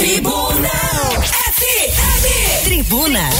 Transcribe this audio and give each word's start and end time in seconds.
Tribuna 0.00 0.70
FM. 1.52 2.64
Tribuna. 2.64 3.30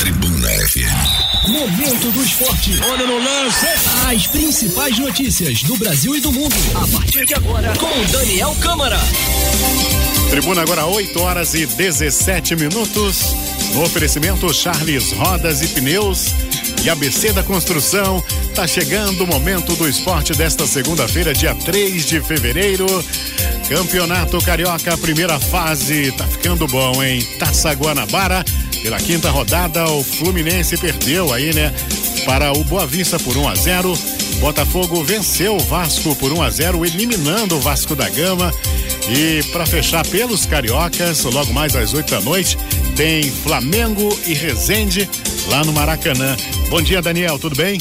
Tribuna 0.00 0.48
FM. 0.48 1.48
Momento 1.48 2.10
do 2.10 2.20
esporte. 2.20 2.80
Olha 2.90 3.06
no 3.06 3.16
lance. 3.16 3.64
As 4.12 4.26
principais 4.26 4.98
notícias 4.98 5.62
do 5.62 5.76
Brasil 5.76 6.16
e 6.16 6.20
do 6.20 6.32
mundo. 6.32 6.56
A 6.74 6.98
partir 6.98 7.24
de 7.24 7.34
agora, 7.34 7.72
com 7.78 8.10
Daniel 8.10 8.56
Câmara. 8.60 8.98
Tribuna 10.30 10.62
agora 10.62 10.84
8 10.84 11.16
horas 11.20 11.54
e 11.54 11.64
17 11.64 12.56
minutos. 12.56 13.36
No 13.72 13.84
oferecimento 13.84 14.52
Charles 14.52 15.12
Rodas 15.12 15.62
e 15.62 15.68
Pneus 15.68 16.34
e 16.84 16.90
ABC 16.90 17.32
da 17.32 17.42
Construção. 17.42 18.22
Tá 18.54 18.66
chegando 18.66 19.24
o 19.24 19.26
momento 19.26 19.74
do 19.74 19.88
esporte 19.88 20.34
desta 20.34 20.66
segunda-feira, 20.66 21.32
dia 21.32 21.54
3 21.54 22.04
de 22.04 22.20
fevereiro. 22.20 22.86
Campeonato 23.68 24.38
Carioca, 24.42 24.96
primeira 24.98 25.40
fase. 25.40 26.12
Tá 26.12 26.26
ficando 26.26 26.66
bom, 26.66 27.02
hein? 27.02 27.26
Taça 27.38 27.72
Guanabara. 27.72 28.44
Pela 28.82 28.98
quinta 28.98 29.30
rodada, 29.30 29.88
o 29.88 30.04
Fluminense 30.04 30.76
perdeu 30.76 31.32
aí, 31.32 31.54
né? 31.54 31.72
Para 32.26 32.52
o 32.52 32.62
Boa 32.64 32.86
Vista 32.86 33.18
por 33.18 33.34
1 33.34 33.48
a 33.48 33.54
0. 33.54 33.98
Botafogo 34.40 35.02
venceu 35.02 35.56
o 35.56 35.60
Vasco 35.60 36.14
por 36.16 36.32
1 36.32 36.42
a 36.42 36.50
0, 36.50 36.84
eliminando 36.84 37.56
o 37.56 37.60
Vasco 37.60 37.96
da 37.96 38.08
Gama. 38.10 38.52
E 39.08 39.42
para 39.52 39.64
fechar 39.64 40.06
pelos 40.06 40.44
cariocas, 40.44 41.24
logo 41.24 41.52
mais 41.52 41.74
às 41.74 41.94
8 41.94 42.10
da 42.10 42.20
noite, 42.20 42.58
tem 42.94 43.22
Flamengo 43.30 44.18
e 44.26 44.34
Resende 44.34 45.08
lá 45.48 45.64
no 45.64 45.72
Maracanã. 45.72 46.36
Bom 46.68 46.80
dia, 46.80 47.00
Daniel, 47.02 47.38
tudo 47.38 47.56
bem? 47.56 47.80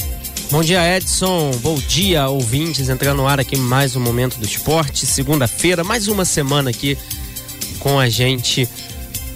Bom 0.51 0.61
dia, 0.61 0.97
Edson. 0.97 1.51
Bom 1.61 1.75
dia, 1.75 2.27
ouvintes. 2.27 2.89
Entrando 2.89 3.17
no 3.17 3.27
ar 3.27 3.39
aqui 3.39 3.57
mais 3.57 3.95
um 3.95 3.99
momento 3.99 4.37
do 4.37 4.45
esporte. 4.45 5.05
Segunda-feira, 5.05 5.83
mais 5.83 6.07
uma 6.07 6.25
semana 6.25 6.69
aqui 6.69 6.97
com 7.79 7.99
a 7.99 8.07
gente 8.09 8.67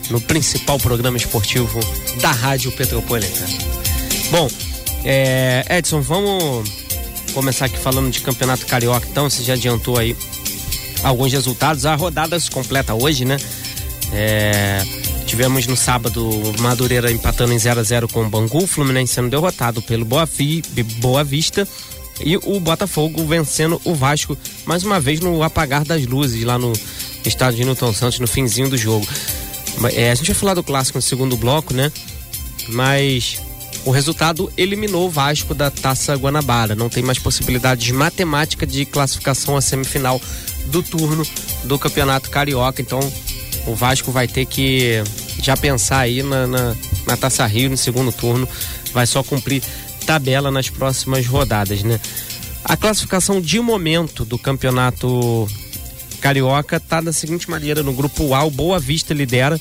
no 0.09 0.21
principal 0.21 0.79
programa 0.79 1.17
esportivo 1.17 1.79
da 2.21 2.31
Rádio 2.31 2.71
Petropolitana. 2.71 3.57
Bom, 4.29 4.49
é, 5.03 5.65
Edson, 5.69 6.01
vamos 6.01 6.69
começar 7.33 7.65
aqui 7.65 7.77
falando 7.77 8.11
de 8.11 8.21
Campeonato 8.21 8.65
Carioca. 8.65 9.07
Então, 9.09 9.29
você 9.29 9.43
já 9.43 9.53
adiantou 9.53 9.97
aí 9.97 10.15
alguns 11.03 11.31
resultados. 11.31 11.85
A 11.85 11.95
rodada 11.95 12.39
se 12.39 12.51
completa 12.51 12.93
hoje, 12.93 13.25
né? 13.25 13.37
É, 14.13 14.83
tivemos 15.27 15.67
no 15.67 15.75
sábado 15.75 16.31
Madureira 16.59 17.11
empatando 17.11 17.51
em 17.51 17.59
0 17.59 17.81
a 17.81 17.83
0 17.83 18.07
com 18.07 18.23
o 18.23 18.29
Bangu, 18.29 18.65
Fluminense 18.65 19.13
sendo 19.13 19.29
derrotado 19.29 19.81
pelo 19.81 20.05
Boa, 20.05 20.25
Fi, 20.25 20.63
Boa 20.99 21.23
Vista 21.23 21.67
e 22.21 22.37
o 22.37 22.59
Botafogo 22.61 23.25
vencendo 23.25 23.79
o 23.83 23.93
Vasco 23.93 24.37
mais 24.65 24.83
uma 24.83 24.99
vez 24.99 25.19
no 25.19 25.43
apagar 25.43 25.83
das 25.83 26.05
luzes 26.07 26.43
lá 26.43 26.57
no 26.57 26.71
estádio 27.25 27.59
de 27.59 27.65
Newton 27.65 27.93
Santos 27.93 28.19
no 28.19 28.27
finzinho 28.27 28.69
do 28.69 28.77
jogo. 28.77 29.05
É, 29.93 30.11
a 30.11 30.15
gente 30.15 30.27
vai 30.27 30.35
falar 30.35 30.53
do 30.53 30.63
clássico 30.63 30.97
no 30.97 31.01
segundo 31.01 31.35
bloco, 31.35 31.73
né? 31.73 31.91
Mas 32.69 33.39
o 33.85 33.91
resultado 33.91 34.51
eliminou 34.57 35.07
o 35.07 35.09
Vasco 35.09 35.53
da 35.53 35.69
Taça 35.69 36.15
Guanabara. 36.15 36.73
Não 36.73 36.89
tem 36.89 37.03
mais 37.03 37.19
possibilidade 37.19 37.85
de 37.85 37.93
matemática 37.93 38.65
de 38.65 38.85
classificação 38.85 39.55
à 39.57 39.61
semifinal 39.61 40.21
do 40.67 40.81
turno 40.81 41.23
do 41.65 41.77
Campeonato 41.77 42.29
Carioca. 42.29 42.81
Então 42.81 42.99
o 43.67 43.75
Vasco 43.75 44.11
vai 44.11 44.27
ter 44.27 44.45
que 44.45 45.03
já 45.43 45.55
pensar 45.55 45.99
aí 45.99 46.23
na, 46.23 46.47
na, 46.47 46.75
na 47.05 47.17
Taça 47.17 47.45
Rio 47.45 47.69
no 47.69 47.77
segundo 47.77 48.11
turno. 48.11 48.47
Vai 48.93 49.05
só 49.05 49.21
cumprir 49.21 49.61
tabela 50.05 50.49
nas 50.49 50.69
próximas 50.69 51.27
rodadas, 51.27 51.83
né? 51.83 51.99
A 52.63 52.75
classificação 52.75 53.39
de 53.41 53.59
momento 53.59 54.25
do 54.25 54.39
Campeonato 54.39 55.47
Carioca 56.21 56.79
tá 56.79 57.01
da 57.01 57.11
seguinte 57.13 57.49
maneira: 57.49 57.83
no 57.83 57.93
grupo 57.93 58.33
A, 58.33 58.43
o 58.43 58.49
Boa 58.49 58.79
Vista 58.79 59.13
lidera, 59.13 59.59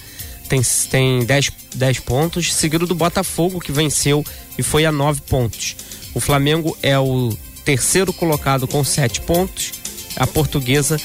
tem, 0.48 0.62
tem 0.90 1.24
10, 1.24 1.50
10 1.74 2.00
pontos, 2.00 2.54
seguido 2.54 2.86
do 2.86 2.94
Botafogo, 2.94 3.60
que 3.60 3.72
venceu 3.72 4.24
e 4.56 4.62
foi 4.62 4.86
a 4.86 4.92
9 4.92 5.20
pontos. 5.22 5.76
O 6.14 6.20
Flamengo 6.20 6.76
é 6.82 6.98
o 6.98 7.36
terceiro 7.64 8.12
colocado 8.12 8.66
com 8.66 8.82
7 8.82 9.20
pontos. 9.22 9.72
A 10.16 10.26
portuguesa 10.26 10.98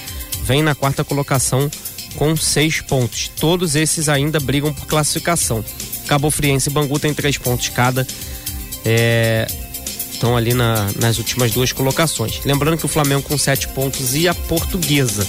vem 0.44 0.62
na 0.64 0.74
quarta 0.74 1.04
colocação 1.04 1.70
com 2.16 2.36
6 2.36 2.82
pontos. 2.82 3.30
Todos 3.40 3.76
esses 3.76 4.10
ainda 4.10 4.40
brigam 4.40 4.74
por 4.74 4.86
classificação. 4.86 5.64
Cabo 6.08 6.30
Friense 6.30 6.70
e 6.70 6.72
Bangu 6.72 7.00
tem 7.00 7.14
3 7.14 7.38
pontos 7.38 7.70
cada. 7.70 8.06
É, 8.84 9.48
estão 10.22 10.38
ali 10.38 10.54
na, 10.54 10.92
nas 11.00 11.18
últimas 11.18 11.52
duas 11.52 11.72
colocações. 11.72 12.42
Lembrando 12.46 12.78
que 12.78 12.86
o 12.86 12.88
Flamengo 12.88 13.24
com 13.24 13.38
sete 13.38 13.68
pontos 13.70 14.14
e 14.14 14.28
a 14.28 14.36
Portuguesa 14.36 15.26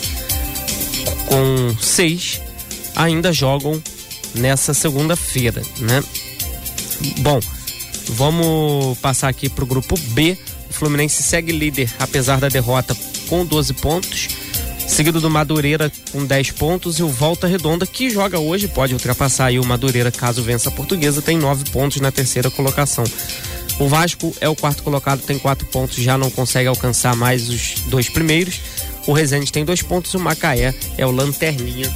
com 1.26 1.75
seis 1.81 2.43
ainda 2.94 3.32
jogam 3.32 3.82
nessa 4.34 4.75
segunda-feira, 4.75 5.62
né? 5.78 6.04
Bom, 7.19 7.41
vamos 8.09 8.99
passar 8.99 9.28
aqui 9.28 9.49
para 9.49 9.64
o 9.64 9.66
grupo 9.66 9.97
B. 10.09 10.37
O 10.69 10.75
Fluminense 10.75 11.22
segue 11.22 11.53
líder, 11.53 11.91
apesar 11.99 12.38
da 12.38 12.49
derrota, 12.49 12.94
com 13.28 13.47
12 13.47 13.72
pontos. 13.75 14.28
Seguido 14.87 15.20
do 15.20 15.31
Madureira 15.31 15.91
com 16.10 16.25
10 16.25 16.53
pontos 16.53 16.98
e 16.98 17.03
o 17.03 17.09
Volta 17.09 17.47
Redonda, 17.47 17.87
que 17.87 18.10
joga 18.10 18.38
hoje, 18.38 18.69
pode 18.69 18.93
ultrapassar 18.93 19.47
aí 19.47 19.59
o 19.59 19.65
Madureira 19.65 20.10
caso 20.10 20.43
vença 20.43 20.69
a 20.69 20.72
Portuguesa, 20.72 21.22
tem 21.22 21.38
9 21.38 21.70
pontos 21.70 22.00
na 22.00 22.12
terceira 22.12 22.50
colocação. 22.50 23.04
O 23.78 23.88
Vasco 23.88 24.34
é 24.41 24.48
o 24.48 24.54
quarto 24.54 24.82
colocado, 24.82 25.22
tem 25.22 25.38
quatro 25.38 25.66
pontos, 25.66 25.97
já 25.97 26.19
não 26.19 26.31
consegue 26.31 26.69
alcançar 26.69 27.16
mais 27.16 27.48
os 27.48 27.75
dois 27.87 28.09
primeiros. 28.09 28.60
O 29.06 29.12
Resende 29.12 29.50
tem 29.50 29.65
dois 29.65 29.82
pontos, 29.82 30.15
o 30.15 30.20
Macaé 30.20 30.75
é 30.97 31.06
o 31.06 31.10
Lanterninha, 31.10 31.93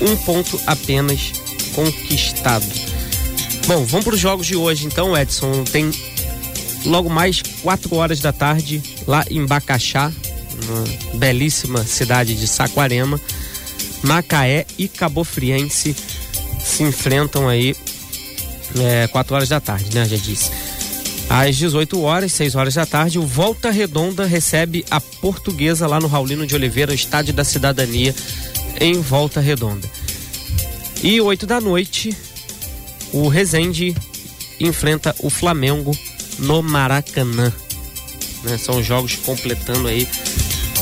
um 0.00 0.16
ponto 0.16 0.58
apenas 0.66 1.32
conquistado. 1.74 2.64
Bom, 3.66 3.84
vamos 3.84 4.04
para 4.04 4.14
os 4.14 4.20
jogos 4.20 4.46
de 4.46 4.56
hoje 4.56 4.86
então, 4.86 5.16
Edson. 5.16 5.64
Tem 5.64 5.90
logo 6.84 7.10
mais 7.10 7.42
quatro 7.62 7.94
horas 7.96 8.20
da 8.20 8.32
tarde 8.32 8.82
lá 9.06 9.24
em 9.30 9.44
Bacaxá, 9.44 10.12
uma 10.62 11.18
belíssima 11.18 11.84
cidade 11.84 12.34
de 12.34 12.46
Saquarema. 12.46 13.20
Macaé 14.02 14.66
e 14.78 14.86
Cabo 14.86 15.24
Friense 15.24 15.96
se 16.64 16.82
enfrentam 16.82 17.48
aí 17.48 17.74
é, 18.78 19.06
4 19.08 19.34
horas 19.34 19.48
da 19.48 19.60
tarde, 19.60 19.94
né? 19.94 20.06
Já 20.06 20.16
disse. 20.16 20.50
Às 21.28 21.56
18 21.56 22.00
horas, 22.02 22.32
6 22.32 22.54
horas 22.54 22.74
da 22.74 22.84
tarde, 22.84 23.18
o 23.18 23.26
Volta 23.26 23.70
Redonda 23.70 24.26
recebe 24.26 24.84
a 24.90 25.00
Portuguesa 25.00 25.86
lá 25.86 25.98
no 25.98 26.06
Raulino 26.06 26.46
de 26.46 26.54
Oliveira, 26.54 26.94
Estádio 26.94 27.32
da 27.32 27.44
Cidadania, 27.44 28.14
em 28.80 29.00
Volta 29.00 29.40
Redonda. 29.40 29.88
E 31.02 31.20
8 31.20 31.46
da 31.46 31.60
noite, 31.60 32.16
o 33.12 33.28
Resende 33.28 33.94
enfrenta 34.60 35.14
o 35.18 35.30
Flamengo 35.30 35.96
no 36.38 36.62
Maracanã. 36.62 37.52
Né? 38.42 38.58
São 38.58 38.82
jogos 38.82 39.16
completando 39.16 39.88
aí 39.88 40.06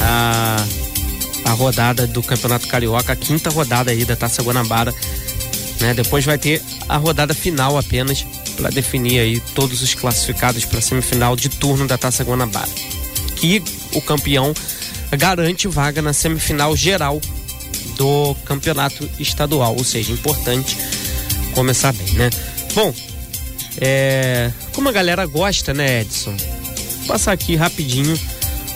a, 0.03 0.57
a 1.45 1.51
rodada 1.53 2.07
do 2.07 2.23
Campeonato 2.23 2.67
Carioca, 2.67 3.13
a 3.13 3.17
quinta 3.17 3.51
rodada 3.51 3.91
aí 3.91 4.05
da 4.05 4.17
Taça 4.17 4.43
Guanabara. 4.43 4.93
Né? 5.81 5.95
Depois 5.95 6.25
vai 6.25 6.39
ter 6.39 6.63
a 6.89 6.97
rodada 6.97 7.35
final 7.35 7.79
apenas 7.79 8.25
para 8.57 8.71
definir 8.71 9.21
aí 9.21 9.41
todos 9.55 9.83
os 9.83 9.95
classificados 9.95 10.65
para 10.65 10.81
semifinal 10.81 11.37
de 11.37 11.49
turno 11.49 11.87
da 11.87 11.97
Taça 11.97 12.25
Guanabara. 12.25 12.69
Que 13.37 13.63
o 13.95 14.03
campeão 14.03 14.53
garante 15.17 15.69
vaga 15.69 16.01
na 16.01 16.13
semifinal 16.13 16.77
geral 16.77 17.21
do 17.97 18.35
campeonato 18.45 19.09
estadual, 19.19 19.77
ou 19.77 19.85
seja, 19.85 20.13
importante 20.13 20.77
começar 21.55 21.93
bem, 21.93 22.15
né? 22.15 22.31
Bom, 22.75 22.95
é, 23.79 24.51
como 24.73 24.89
a 24.89 24.93
galera 24.93 25.27
gosta, 25.27 25.75
né, 25.75 26.01
Edson? 26.01 26.35
Vou 26.99 27.07
passar 27.09 27.33
aqui 27.33 27.55
rapidinho 27.57 28.19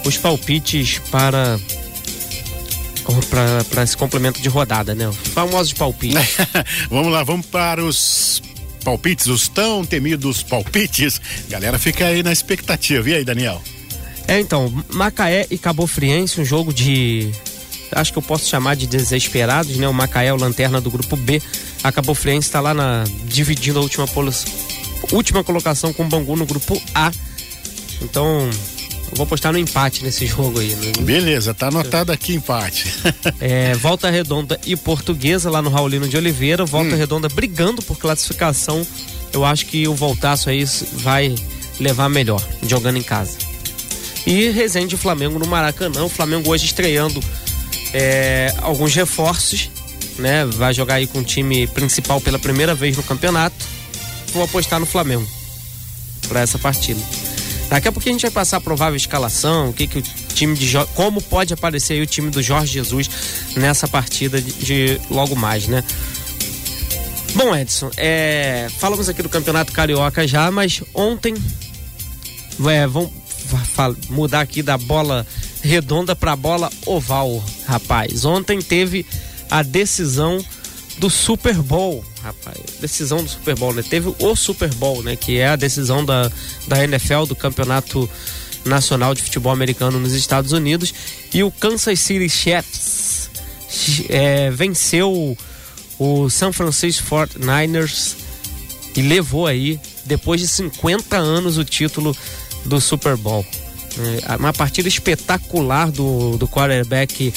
os 0.06 0.16
palpites 0.16 1.00
para 1.10 1.58
para 3.70 3.84
esse 3.84 3.96
complemento 3.96 4.40
de 4.40 4.48
rodada, 4.48 4.94
né? 4.94 5.08
Os 5.08 5.16
famosos 5.28 5.72
palpites. 5.72 6.36
vamos 6.90 7.12
lá, 7.12 7.22
vamos 7.22 7.46
para 7.46 7.84
os 7.84 8.42
palpites, 8.84 9.26
os 9.26 9.48
tão 9.48 9.84
temidos 9.84 10.42
palpites. 10.42 11.20
Galera 11.48 11.78
fica 11.78 12.06
aí 12.06 12.22
na 12.22 12.32
expectativa. 12.32 13.08
E 13.08 13.14
aí, 13.14 13.24
Daniel? 13.24 13.62
É, 14.26 14.40
então, 14.40 14.72
Macaé 14.88 15.46
e 15.50 15.58
Cabo 15.58 15.86
Friense, 15.86 16.40
um 16.40 16.44
jogo 16.44 16.72
de. 16.72 17.30
Acho 17.92 18.12
que 18.12 18.18
eu 18.18 18.22
posso 18.22 18.48
chamar 18.48 18.74
de 18.74 18.86
desesperados, 18.88 19.76
né? 19.76 19.88
O 19.88 19.94
Macaé 19.94 20.26
é 20.26 20.32
o 20.32 20.36
lanterna 20.36 20.80
do 20.80 20.90
grupo 20.90 21.16
B. 21.16 21.40
A 21.84 21.92
Cabo 21.92 22.12
Friense 22.12 22.48
está 22.48 22.60
lá 22.60 22.74
na. 22.74 23.04
dividindo 23.26 23.78
a 23.78 23.82
última, 23.82 24.06
última 25.12 25.44
colocação 25.44 25.92
com 25.92 26.04
o 26.04 26.08
Bangu 26.08 26.34
no 26.34 26.44
grupo 26.44 26.80
A. 26.92 27.12
Então, 28.02 28.50
eu 29.10 29.16
vou 29.16 29.24
apostar 29.24 29.52
no 29.52 29.58
empate 29.58 30.04
nesse 30.04 30.26
jogo 30.26 30.60
aí. 30.60 30.74
Né? 30.74 30.92
Beleza, 31.00 31.54
tá 31.54 31.68
anotado 31.68 32.12
aqui 32.12 32.34
empate. 32.34 32.92
é, 33.40 33.74
Volta 33.74 34.10
Redonda 34.10 34.60
e 34.66 34.76
Portuguesa 34.76 35.50
lá 35.50 35.62
no 35.62 35.70
Raulino 35.70 36.08
de 36.08 36.16
Oliveira. 36.16 36.64
Volta 36.64 36.94
hum. 36.94 36.98
Redonda 36.98 37.28
brigando 37.28 37.82
por 37.82 37.98
classificação. 37.98 38.86
Eu 39.32 39.44
acho 39.44 39.66
que 39.66 39.86
o 39.86 39.94
Voltaço 39.94 40.48
aí 40.48 40.64
vai 40.92 41.34
levar 41.78 42.08
melhor, 42.08 42.42
jogando 42.66 42.96
em 42.96 43.02
casa. 43.02 43.36
E 44.26 44.48
Resende 44.48 44.94
e 44.94 44.98
Flamengo 44.98 45.38
no 45.38 45.46
Maracanã. 45.46 46.04
O 46.04 46.08
Flamengo 46.08 46.50
hoje 46.50 46.64
estreando 46.66 47.22
é, 47.92 48.52
alguns 48.62 48.94
reforços 48.94 49.70
né? 50.18 50.44
Vai 50.46 50.72
jogar 50.74 50.94
aí 50.94 51.06
com 51.06 51.20
o 51.20 51.24
time 51.24 51.66
principal 51.66 52.20
pela 52.20 52.38
primeira 52.38 52.74
vez 52.74 52.96
no 52.96 53.02
campeonato. 53.02 53.56
Vou 54.32 54.42
apostar 54.42 54.80
no 54.80 54.86
Flamengo 54.86 55.26
para 56.28 56.40
essa 56.40 56.58
partida. 56.58 57.00
Daqui 57.68 57.88
a 57.88 57.92
pouco 57.92 58.08
a 58.08 58.12
gente 58.12 58.22
vai 58.22 58.30
passar 58.30 58.58
a 58.58 58.60
provável 58.60 58.96
escalação, 58.96 59.70
o 59.70 59.72
que, 59.72 59.86
que 59.86 59.98
o 59.98 60.02
time 60.02 60.56
de 60.56 60.72
como 60.94 61.20
pode 61.20 61.52
aparecer 61.52 61.94
aí 61.94 62.02
o 62.02 62.06
time 62.06 62.30
do 62.30 62.42
Jorge 62.42 62.72
Jesus 62.72 63.10
nessa 63.56 63.88
partida 63.88 64.40
de, 64.40 64.52
de 64.52 65.00
logo 65.10 65.34
mais, 65.34 65.66
né? 65.66 65.82
Bom, 67.34 67.54
Edson, 67.54 67.90
é, 67.96 68.68
falamos 68.78 69.08
aqui 69.08 69.22
do 69.22 69.28
Campeonato 69.28 69.72
Carioca 69.72 70.26
já, 70.26 70.50
mas 70.50 70.82
ontem 70.94 71.34
é, 72.66 72.86
vamos 72.86 73.10
mudar 74.08 74.40
aqui 74.40 74.62
da 74.62 74.78
bola 74.78 75.26
redonda 75.62 76.14
para 76.16 76.34
bola 76.36 76.70
oval, 76.86 77.44
rapaz. 77.66 78.24
Ontem 78.24 78.60
teve 78.62 79.04
a 79.50 79.62
decisão 79.62 80.42
do 80.98 81.10
Super 81.10 81.56
Bowl, 81.56 82.04
rapaz. 82.26 82.58
Decisão 82.80 83.22
do 83.22 83.28
Super 83.28 83.56
Bowl, 83.56 83.72
né? 83.72 83.82
Teve 83.82 84.14
o 84.18 84.36
Super 84.36 84.72
Bowl, 84.74 85.02
né? 85.02 85.16
Que 85.16 85.38
é 85.38 85.48
a 85.48 85.56
decisão 85.56 86.04
da, 86.04 86.30
da 86.66 86.84
NFL, 86.84 87.24
do 87.24 87.36
Campeonato 87.36 88.08
Nacional 88.64 89.14
de 89.14 89.22
Futebol 89.22 89.52
Americano 89.52 89.98
nos 89.98 90.12
Estados 90.12 90.52
Unidos. 90.52 90.92
E 91.32 91.42
o 91.42 91.50
Kansas 91.50 92.00
City 92.00 92.28
Chiefs 92.28 93.30
é, 94.08 94.50
venceu 94.50 95.36
o 95.98 96.28
San 96.28 96.52
Francisco 96.52 97.06
49ers 97.08 98.16
e 98.94 99.02
levou 99.02 99.46
aí, 99.46 99.78
depois 100.04 100.40
de 100.40 100.48
50 100.48 101.16
anos, 101.16 101.58
o 101.58 101.64
título 101.64 102.16
do 102.64 102.80
Super 102.80 103.16
Bowl. 103.16 103.44
É, 104.28 104.36
uma 104.36 104.52
partida 104.52 104.88
espetacular 104.88 105.90
do, 105.90 106.36
do 106.36 106.46
quarterback 106.46 107.32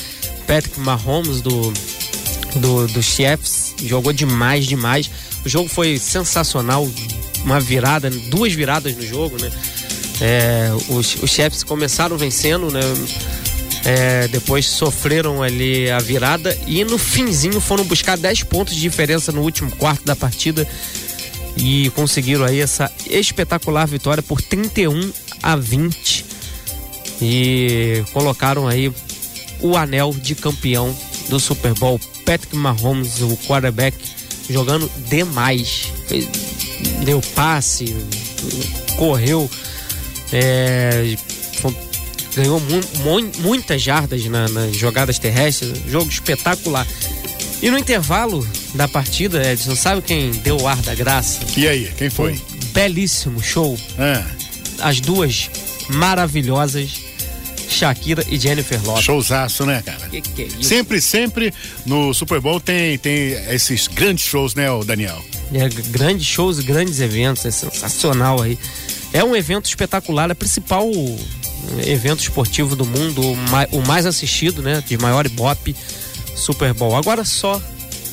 Patrick 0.46 0.80
Mahomes, 0.80 1.42
do, 1.42 1.72
do, 2.56 2.88
do 2.88 3.04
Chiefs. 3.04 3.69
Jogou 3.86 4.14
demais, 4.14 4.66
demais. 4.66 5.10
O 5.46 5.50
jogo 5.50 5.70
foi 5.70 5.98
sensacional. 5.98 6.90
Uma 7.44 7.60
virada, 7.60 8.10
duas 8.10 8.52
viradas 8.54 8.96
no 8.96 9.06
jogo, 9.06 9.42
né? 9.42 9.50
É, 10.22 10.72
os, 10.90 11.16
os 11.22 11.30
Chiefs 11.30 11.64
começaram 11.64 12.18
vencendo, 12.18 12.70
né? 12.70 12.82
É, 13.86 14.28
depois 14.28 14.66
sofreram 14.66 15.42
ali 15.42 15.90
a 15.90 16.00
virada 16.00 16.58
e 16.68 16.84
no 16.84 16.98
finzinho 16.98 17.62
foram 17.62 17.86
buscar 17.86 18.18
10 18.18 18.44
pontos 18.44 18.76
de 18.76 18.82
diferença 18.82 19.32
no 19.32 19.42
último 19.42 19.72
quarto 19.78 20.04
da 20.04 20.18
partida 20.18 20.68
e 21.56 21.90
conseguiram 21.92 22.44
aí 22.44 22.60
essa 22.60 22.92
espetacular 23.10 23.88
vitória 23.88 24.22
por 24.22 24.42
31 24.42 25.12
a 25.42 25.56
20 25.56 26.26
e 27.22 28.04
colocaram 28.12 28.68
aí 28.68 28.92
o 29.62 29.76
anel 29.76 30.14
de 30.14 30.36
campeão 30.36 30.96
do 31.30 31.40
Super 31.40 31.74
Bowl. 31.74 32.00
Patrick 32.30 32.56
Mahomes, 32.56 33.22
o 33.22 33.36
quarterback, 33.48 33.98
jogando 34.48 34.88
demais. 35.10 35.92
Deu 37.04 37.20
passe, 37.34 37.86
correu, 38.98 39.50
é, 40.32 41.16
ganhou 42.36 42.60
mu- 42.60 42.82
mu- 43.22 43.32
muitas 43.40 43.82
jardas 43.82 44.24
na- 44.26 44.48
nas 44.48 44.76
jogadas 44.78 45.18
terrestres. 45.18 45.74
Jogo 45.90 46.08
espetacular. 46.08 46.86
E 47.64 47.72
no 47.72 47.80
intervalo 47.80 48.48
da 48.76 48.88
partida, 48.88 49.52
Edson, 49.52 49.76
sabe 49.76 50.04
quem 50.04 50.30
deu 50.30 50.58
o 50.62 50.68
ar 50.68 50.78
da 50.84 50.94
graça? 50.94 51.40
E 51.58 51.68
aí, 51.68 51.92
quem 51.98 52.12
foi? 52.12 52.34
Um 52.34 52.66
belíssimo 52.74 53.42
show. 53.42 53.76
Ah, 53.98 54.24
As 54.82 55.02
duas 55.02 55.50
maravilhosas, 55.90 56.92
Shakira 57.70 58.26
e 58.28 58.38
Jennifer 58.38 58.84
Lopez. 58.84 59.06
showzaço, 59.06 59.66
né, 59.66 59.82
cara? 59.86 60.10
Que 60.10 60.22
que 60.22 60.42
é 60.42 60.46
isso? 60.46 60.64
Sempre, 60.64 61.02
sempre 61.02 61.54
no 61.86 62.14
Super 62.14 62.40
Bowl 62.40 62.60
tem, 62.60 62.98
tem 62.98 63.32
esses 63.54 63.88
grandes 63.88 64.26
shows, 64.26 64.56
né, 64.56 64.68
Daniel? 64.86 65.24
É, 65.54 65.68
grandes 65.90 66.26
shows 66.26 66.60
e 66.60 66.64
grandes 66.64 67.00
eventos, 67.00 67.46
é 67.46 67.52
sensacional 67.52 68.42
aí. 68.42 68.58
É 69.14 69.24
um 69.24 69.36
evento 69.36 69.66
espetacular, 69.66 70.30
é 70.30 70.34
o 70.34 70.36
principal 70.36 70.90
evento 71.86 72.22
esportivo 72.22 72.76
do 72.76 72.86
mundo, 72.86 73.22
o 73.72 73.82
mais 73.88 74.06
assistido, 74.06 74.62
né? 74.62 74.84
De 74.86 74.98
maior 74.98 75.26
ibope, 75.26 75.76
Super 76.36 76.74
Bowl. 76.74 76.96
Agora 76.96 77.24
só 77.24 77.62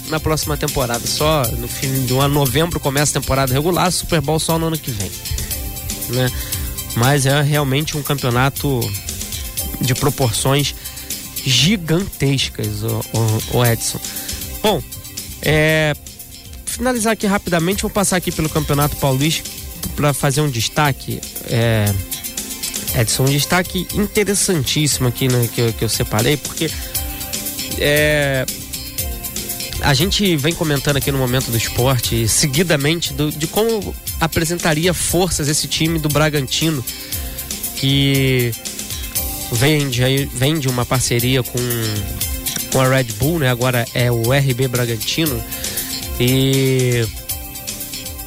na 0.09 0.21
próxima 0.21 0.57
temporada, 0.57 1.07
só 1.07 1.43
no 1.59 1.67
fim 1.67 2.07
do 2.07 2.21
ano, 2.21 2.35
novembro 2.35 2.79
começa 2.79 3.19
a 3.19 3.21
temporada 3.21 3.53
regular, 3.53 3.91
Super 3.91 4.21
Bowl 4.21 4.39
só 4.39 4.59
no 4.59 4.67
ano 4.67 4.79
que 4.79 4.91
vem, 4.91 5.11
né? 6.11 6.31
Mas 6.95 7.27
é 7.27 7.43
realmente 7.43 7.97
um 7.97 8.03
campeonato 8.03 8.81
de 9.81 9.95
proporções 9.95 10.75
gigantescas, 11.45 12.83
o, 12.83 13.65
Edson. 13.65 14.01
Bom, 14.63 14.83
é, 15.43 15.95
finalizar 16.65 17.13
aqui 17.13 17.27
rapidamente, 17.27 17.83
vou 17.83 17.91
passar 17.91 18.17
aqui 18.17 18.33
pelo 18.33 18.49
Campeonato 18.49 18.97
Paulista 18.97 19.49
para 19.95 20.13
fazer 20.13 20.41
um 20.41 20.51
destaque. 20.51 21.21
É, 21.47 21.93
Edson, 23.01 23.25
um 23.25 23.27
destaque 23.31 23.87
interessantíssimo 23.95 25.09
aqui 25.09 25.29
né, 25.29 25.49
que, 25.55 25.61
eu, 25.61 25.73
que 25.73 25.85
eu 25.85 25.89
separei, 25.89 26.37
porque 26.37 26.71
é, 27.79 28.45
a 29.83 29.93
gente 29.95 30.35
vem 30.37 30.55
comentando 30.55 30.97
aqui 30.97 31.13
no 31.13 31.19
momento 31.19 31.51
do 31.51 31.57
esporte, 31.57 32.27
seguidamente, 32.27 33.13
do- 33.13 33.31
de 33.31 33.47
como 33.47 33.95
apresentaria 34.19 34.95
forças 34.95 35.47
esse 35.49 35.69
time 35.69 35.99
do 35.99 36.09
Bragantino, 36.09 36.83
que 37.77 38.53
vende, 39.53 40.27
vende 40.33 40.69
uma 40.69 40.85
parceria 40.85 41.43
com, 41.43 41.59
com 42.73 42.81
a 42.81 42.89
Red 42.89 43.05
Bull, 43.19 43.39
né? 43.39 43.51
Agora 43.51 43.87
é 43.95 44.11
o 44.11 44.33
RB 44.33 44.69
Bragantino. 44.69 45.43
E 46.19 47.07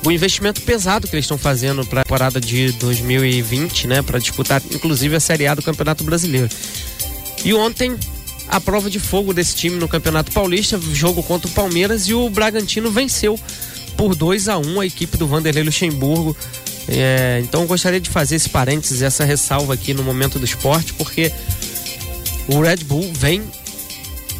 o 0.05 0.11
investimento 0.11 0.61
pesado 0.61 1.07
que 1.07 1.15
eles 1.15 1.25
estão 1.25 1.37
fazendo 1.37 1.85
para 1.85 2.01
a 2.01 2.03
temporada 2.03 2.39
de 2.39 2.71
2020, 2.73 3.87
né? 3.87 4.01
Para 4.01 4.19
disputar, 4.19 4.61
inclusive, 4.71 5.15
a 5.15 5.19
Série 5.19 5.47
A 5.47 5.55
do 5.55 5.61
Campeonato 5.61 6.03
Brasileiro. 6.03 6.49
E 7.43 7.53
ontem, 7.53 7.95
a 8.47 8.59
prova 8.59 8.89
de 8.89 8.99
fogo 8.99 9.33
desse 9.33 9.55
time 9.55 9.77
no 9.77 9.87
Campeonato 9.87 10.31
Paulista, 10.31 10.79
jogo 10.93 11.21
contra 11.21 11.49
o 11.49 11.53
Palmeiras 11.53 12.07
e 12.07 12.13
o 12.13 12.29
Bragantino 12.29 12.91
venceu 12.91 13.39
por 13.97 14.15
2 14.15 14.47
a 14.47 14.57
1 14.57 14.79
a 14.79 14.85
equipe 14.85 15.17
do 15.17 15.27
Vanderlei 15.27 15.63
Luxemburgo. 15.63 16.35
É, 16.91 17.39
então 17.43 17.65
gostaria 17.67 17.99
de 17.99 18.09
fazer 18.09 18.35
esse 18.35 18.49
parênteses, 18.49 19.01
essa 19.01 19.23
ressalva 19.23 19.75
aqui 19.75 19.93
no 19.93 20.03
momento 20.03 20.39
do 20.39 20.45
esporte, 20.45 20.93
porque 20.93 21.31
o 22.47 22.61
Red 22.61 22.77
Bull 22.77 23.11
vem 23.13 23.43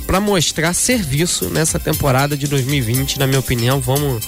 para 0.07 0.19
mostrar 0.19 0.74
serviço 0.74 1.50
nessa 1.50 1.80
temporada 1.80 2.36
de 2.36 2.48
2020, 2.48 3.19
na 3.19 3.28
minha 3.28 3.40
opinião. 3.40 3.79
Vamos. 3.79 4.25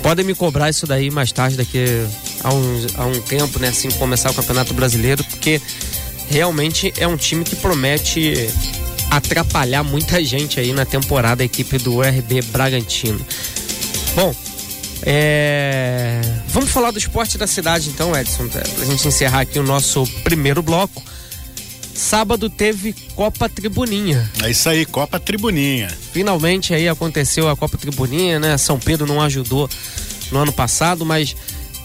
Podem 0.00 0.24
me 0.24 0.34
cobrar 0.34 0.70
isso 0.70 0.86
daí 0.86 1.10
mais 1.10 1.32
tarde, 1.32 1.56
daqui 1.56 1.84
a 2.44 2.54
um, 2.54 2.86
a 2.96 3.06
um 3.06 3.20
tempo, 3.22 3.58
né? 3.58 3.68
Assim 3.68 3.90
começar 3.92 4.30
o 4.30 4.34
Campeonato 4.34 4.72
Brasileiro, 4.72 5.24
porque 5.24 5.60
realmente 6.28 6.94
é 6.96 7.08
um 7.08 7.16
time 7.16 7.42
que 7.42 7.56
promete 7.56 8.48
atrapalhar 9.10 9.82
muita 9.82 10.22
gente 10.22 10.60
aí 10.60 10.72
na 10.72 10.84
temporada, 10.84 11.42
a 11.42 11.46
equipe 11.46 11.78
do 11.78 12.00
RB 12.00 12.42
Bragantino. 12.52 13.20
Bom, 14.14 14.32
é... 15.02 16.20
vamos 16.48 16.70
falar 16.70 16.90
do 16.90 16.98
esporte 16.98 17.36
da 17.36 17.46
cidade 17.46 17.90
então, 17.90 18.16
Edson, 18.16 18.48
pra 18.48 18.84
gente 18.84 19.06
encerrar 19.06 19.40
aqui 19.40 19.58
o 19.58 19.62
nosso 19.62 20.06
primeiro 20.22 20.62
bloco. 20.62 21.02
Sábado 21.94 22.50
teve 22.50 22.92
Copa 23.14 23.48
Tribuninha. 23.48 24.28
É 24.42 24.50
isso 24.50 24.68
aí, 24.68 24.84
Copa 24.84 25.20
Tribuninha. 25.20 25.88
Finalmente 26.12 26.74
aí 26.74 26.88
aconteceu 26.88 27.48
a 27.48 27.56
Copa 27.56 27.78
Tribuninha, 27.78 28.40
né? 28.40 28.58
São 28.58 28.80
Pedro 28.80 29.06
não 29.06 29.22
ajudou 29.22 29.70
no 30.32 30.40
ano 30.40 30.52
passado, 30.52 31.06
mas 31.06 31.36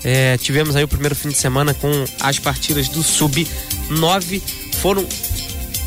é, 0.04 0.36
tivemos 0.38 0.75
aí 0.75 0.84
o 0.84 0.88
primeiro 0.88 1.16
fim 1.16 1.30
de 1.30 1.38
semana 1.38 1.75
com 1.75 1.92
as 2.20 2.39
partidas 2.39 2.88
do 2.89 3.04
Sub-9. 3.04 4.42
Foram 4.82 5.06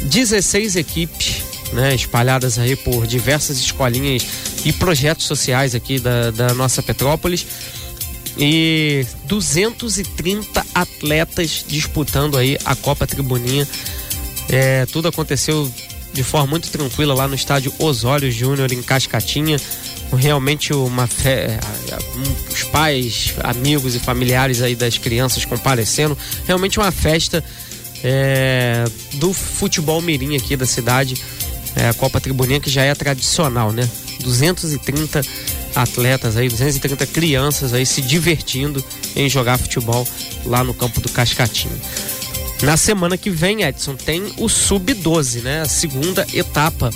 16 0.03 0.77
equipes, 0.77 1.43
né? 1.73 1.93
Espalhadas 1.93 2.59
aí 2.59 2.77
por 2.77 3.07
diversas 3.09 3.59
escolinhas 3.59 4.25
e 4.65 4.73
projetos 4.73 5.27
sociais 5.27 5.75
aqui 5.75 5.99
da, 5.99 6.31
da 6.31 6.55
nossa 6.55 6.83
Petrópolis. 6.83 7.47
E 8.39 9.05
230 9.25 10.65
atletas 10.75 11.65
disputando 11.67 12.39
aí 12.39 12.57
a 12.65 12.75
Copa 12.75 13.07
Tribuninha. 13.07 13.69
É, 14.49 14.87
tudo 14.87 15.09
aconteceu 15.09 15.71
de 16.13 16.23
forma 16.23 16.47
muito 16.47 16.69
tranquila 16.69 17.15
lá 17.15 17.27
no 17.29 17.35
estádio 17.35 17.73
Osório 17.79 18.31
Júnior 18.31 18.73
em 18.73 18.83
Cascatinha. 18.83 19.59
Realmente 20.15 20.75
uma 20.75 21.07
fé, 21.07 21.59
os 22.51 22.63
pais, 22.65 23.35
amigos 23.43 23.95
e 23.95 23.99
familiares 23.99 24.61
aí 24.61 24.75
das 24.75 24.99
crianças 24.99 25.45
comparecendo. 25.45 26.17
Realmente 26.47 26.79
uma 26.79 26.93
festa 26.93 27.43
é, 28.05 28.85
do 29.15 29.33
futebol 29.33 30.03
mirim 30.03 30.37
aqui 30.37 30.57
da 30.57 30.67
cidade. 30.67 31.17
É, 31.75 31.89
a 31.89 31.95
Copa 31.95 32.21
Tribuninha 32.21 32.61
que 32.61 32.69
já 32.69 32.83
é 32.83 32.95
tradicional, 32.95 33.73
né? 33.73 33.89
230 34.23 35.23
atletas 35.75 36.37
aí, 36.37 36.49
230 36.49 37.07
crianças 37.07 37.73
aí 37.73 37.85
se 37.85 38.01
divertindo 38.01 38.83
em 39.17 39.29
jogar 39.29 39.59
futebol 39.59 40.07
lá 40.45 40.63
no 40.63 40.73
campo 40.75 41.01
do 41.01 41.09
Cascatinho. 41.09 41.79
Na 42.63 42.77
semana 42.77 43.19
que 43.19 43.29
vem, 43.29 43.63
Edson, 43.63 43.97
tem 43.97 44.33
o 44.39 44.49
Sub-12, 44.49 45.43
né? 45.43 45.63
A 45.63 45.69
segunda 45.69 46.27
etapa 46.33 46.91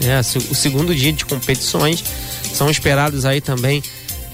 É, 0.00 0.20
o 0.50 0.54
segundo 0.54 0.94
dia 0.94 1.12
de 1.12 1.24
competições. 1.24 2.04
São 2.52 2.70
esperados 2.70 3.24
aí 3.24 3.40
também 3.40 3.82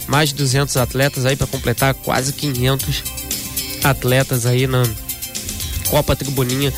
mais 0.09 0.31
de 0.31 0.35
200 0.37 0.77
atletas 0.77 1.25
aí 1.25 1.37
para 1.37 1.47
completar 1.47 1.95
quase 1.95 2.33
500 2.33 3.03
atletas 3.85 4.45
aí 4.45 4.67
na 4.67 4.83
Copa 5.89 6.17
Tribuninha 6.17 6.73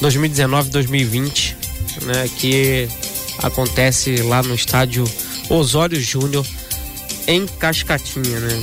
2019-2020, 0.00 1.54
né, 2.02 2.28
que 2.38 2.88
acontece 3.42 4.16
lá 4.22 4.42
no 4.42 4.54
estádio 4.54 5.04
Osório 5.48 6.00
Júnior 6.00 6.46
em 7.26 7.46
Cascatinha, 7.46 8.40
né? 8.40 8.54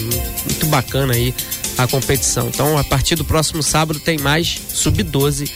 Muito 0.45 0.65
bacana 0.67 1.13
aí 1.13 1.33
a 1.77 1.87
competição. 1.87 2.47
Então, 2.47 2.77
a 2.77 2.83
partir 2.83 3.15
do 3.15 3.25
próximo 3.25 3.63
sábado 3.63 3.99
tem 3.99 4.17
mais 4.19 4.61
sub-12, 4.69 5.49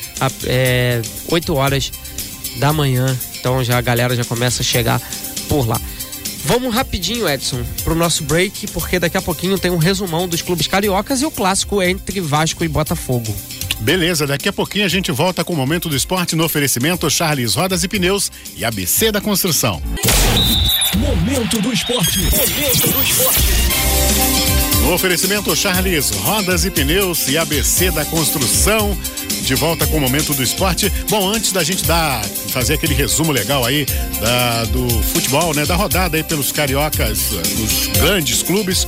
é, 0.45 1.01
8 1.29 1.53
horas 1.53 1.91
da 2.57 2.71
manhã. 2.73 3.17
Então 3.39 3.63
já 3.63 3.77
a 3.77 3.81
galera 3.81 4.15
já 4.15 4.23
começa 4.23 4.61
a 4.61 4.65
chegar 4.65 5.01
por 5.47 5.67
lá. 5.67 5.79
Vamos 6.45 6.73
rapidinho, 6.73 7.27
Edson, 7.27 7.63
pro 7.83 7.95
nosso 7.95 8.23
break, 8.23 8.67
porque 8.67 8.99
daqui 8.99 9.17
a 9.17 9.21
pouquinho 9.21 9.57
tem 9.57 9.71
um 9.71 9.77
resumão 9.77 10.27
dos 10.27 10.41
clubes 10.41 10.67
cariocas 10.67 11.21
e 11.21 11.25
o 11.25 11.31
clássico 11.31 11.81
entre 11.81 12.21
Vasco 12.21 12.63
e 12.63 12.67
Botafogo. 12.67 13.33
Beleza, 13.79 14.25
daqui 14.25 14.49
a 14.49 14.53
pouquinho 14.53 14.85
a 14.85 14.89
gente 14.89 15.11
volta 15.11 15.43
com 15.43 15.53
o 15.53 15.55
Momento 15.55 15.89
do 15.89 15.95
Esporte 15.95 16.35
no 16.35 16.43
oferecimento 16.43 17.09
Charles 17.09 17.55
Rodas 17.55 17.83
e 17.83 17.87
Pneus 17.87 18.31
e 18.55 18.63
ABC 18.63 19.11
da 19.11 19.21
Construção. 19.21 19.81
Momento 20.97 21.61
do 21.61 21.73
Esporte. 21.73 22.19
Momento 22.19 22.91
do 22.91 23.03
Esporte. 23.03 23.43
No 24.81 24.93
oferecimento 24.93 25.55
Charles 25.55 26.11
Rodas 26.11 26.63
e 26.63 26.71
Pneus 26.71 27.27
e 27.27 27.37
ABC 27.37 27.91
da 27.91 28.05
Construção. 28.05 28.97
De 29.45 29.53
volta 29.53 29.85
com 29.85 29.97
o 29.97 30.01
momento 30.01 30.33
do 30.33 30.41
esporte. 30.41 30.91
Bom, 31.07 31.29
antes 31.29 31.51
da 31.51 31.63
gente 31.63 31.85
dar 31.85 32.25
fazer 32.49 32.73
aquele 32.73 32.95
resumo 32.95 33.31
legal 33.31 33.63
aí 33.63 33.85
da, 34.19 34.65
do 34.65 34.89
futebol, 35.03 35.53
né, 35.53 35.67
da 35.67 35.75
rodada 35.75 36.17
aí 36.17 36.23
pelos 36.23 36.51
cariocas, 36.51 37.29
dos 37.55 37.85
grandes 37.93 38.41
clubes, 38.41 38.87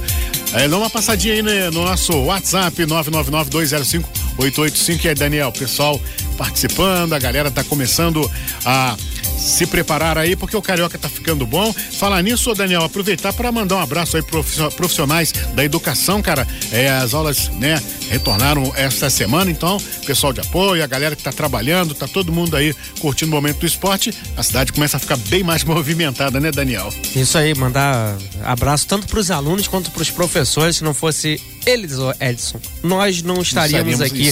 é, 0.53 0.67
dá 0.67 0.75
uma 0.77 0.89
passadinha 0.89 1.35
aí 1.35 1.43
né, 1.43 1.69
no 1.69 1.83
nosso 1.83 2.11
WhatsApp 2.23 2.75
999-205-885. 2.85 5.05
E 5.05 5.09
aí, 5.09 5.15
Daniel, 5.15 5.51
pessoal 5.51 6.01
participando, 6.37 7.13
a 7.13 7.19
galera 7.19 7.51
tá 7.51 7.63
começando 7.63 8.27
a 8.65 8.97
se 9.38 9.67
preparar 9.67 10.17
aí, 10.17 10.36
porque 10.36 10.58
o 10.58 10.62
Carioca 10.62 10.98
tá 10.98 11.08
ficando 11.08 11.46
bom. 11.46 11.72
Falar 11.74 12.22
nisso, 12.22 12.53
Daniel, 12.53 12.84
aproveitar 12.84 13.32
para 13.34 13.51
mandar 13.51 13.77
um 13.77 13.82
abraço 13.82 14.17
aí 14.17 14.24
profissionais 14.24 15.32
da 15.53 15.63
educação, 15.63 16.22
cara. 16.22 16.48
É, 16.72 16.89
as 16.89 17.13
aulas, 17.13 17.50
né, 17.50 17.82
retornaram 18.10 18.72
esta 18.75 19.10
semana, 19.10 19.51
então, 19.51 19.77
pessoal 20.06 20.34
de 20.34 20.41
apoio, 20.41 20.84
a 20.84 20.88
galera 20.88 21.15
que 21.15 21.24
tá 21.24 21.32
trabalhando, 21.32 21.94
tá 21.94 22.08
todo 22.08 22.32
mundo 22.32 22.56
aí 22.56 22.74
curtindo 23.00 23.32
o 23.32 23.36
momento 23.36 23.60
do 23.60 23.65
esporte, 23.65 24.13
a 24.36 24.44
cidade 24.44 24.74
começa 24.74 24.98
a 24.98 25.00
ficar 25.00 25.17
bem 25.17 25.44
mais 25.44 25.63
movimentada, 25.65 26.39
né, 26.39 26.51
Daniel? 26.51 26.94
Isso 27.15 27.38
aí, 27.38 27.53
mandar 27.53 28.17
abraço 28.44 28.88
tanto 28.88 29.08
para 29.08 29.20
os 29.20 29.29
alunos 29.29 29.67
quanto 29.67 29.91
para 29.91 30.01
os 30.01 30.10
professores, 30.10 30.77
se 30.77 30.84
não 30.84 30.94
fosse 30.94 31.41
eles, 31.65 31.94
Edson, 32.20 32.60
nós 32.84 33.22
não 33.22 33.41
estaríamos 33.41 34.01
aqui 34.01 34.32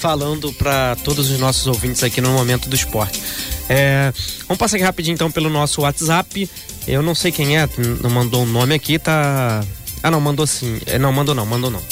falando 0.00 0.50
para 0.54 0.96
todos 1.04 1.30
os 1.30 1.38
nossos 1.38 1.66
ouvintes 1.66 2.02
aqui 2.02 2.22
no 2.22 2.30
momento 2.30 2.70
do 2.70 2.74
esporte. 2.74 3.20
É, 3.68 4.12
vamos 4.48 4.58
passar 4.58 4.76
aqui 4.76 4.84
rapidinho 4.84 5.14
então 5.14 5.30
pelo 5.30 5.50
nosso 5.50 5.82
WhatsApp. 5.82 6.48
Eu 6.88 7.02
não 7.02 7.14
sei 7.14 7.30
quem 7.30 7.58
é, 7.58 7.68
não 8.02 8.08
mandou 8.08 8.40
o 8.40 8.44
um 8.44 8.46
nome 8.46 8.74
aqui, 8.74 8.98
tá. 8.98 9.62
Ah, 10.02 10.10
não, 10.10 10.18
mandou 10.18 10.46
sim. 10.46 10.80
É, 10.86 10.98
não, 10.98 11.12
mandou 11.12 11.34
não, 11.34 11.44
mandou 11.44 11.70
não. 11.70 11.82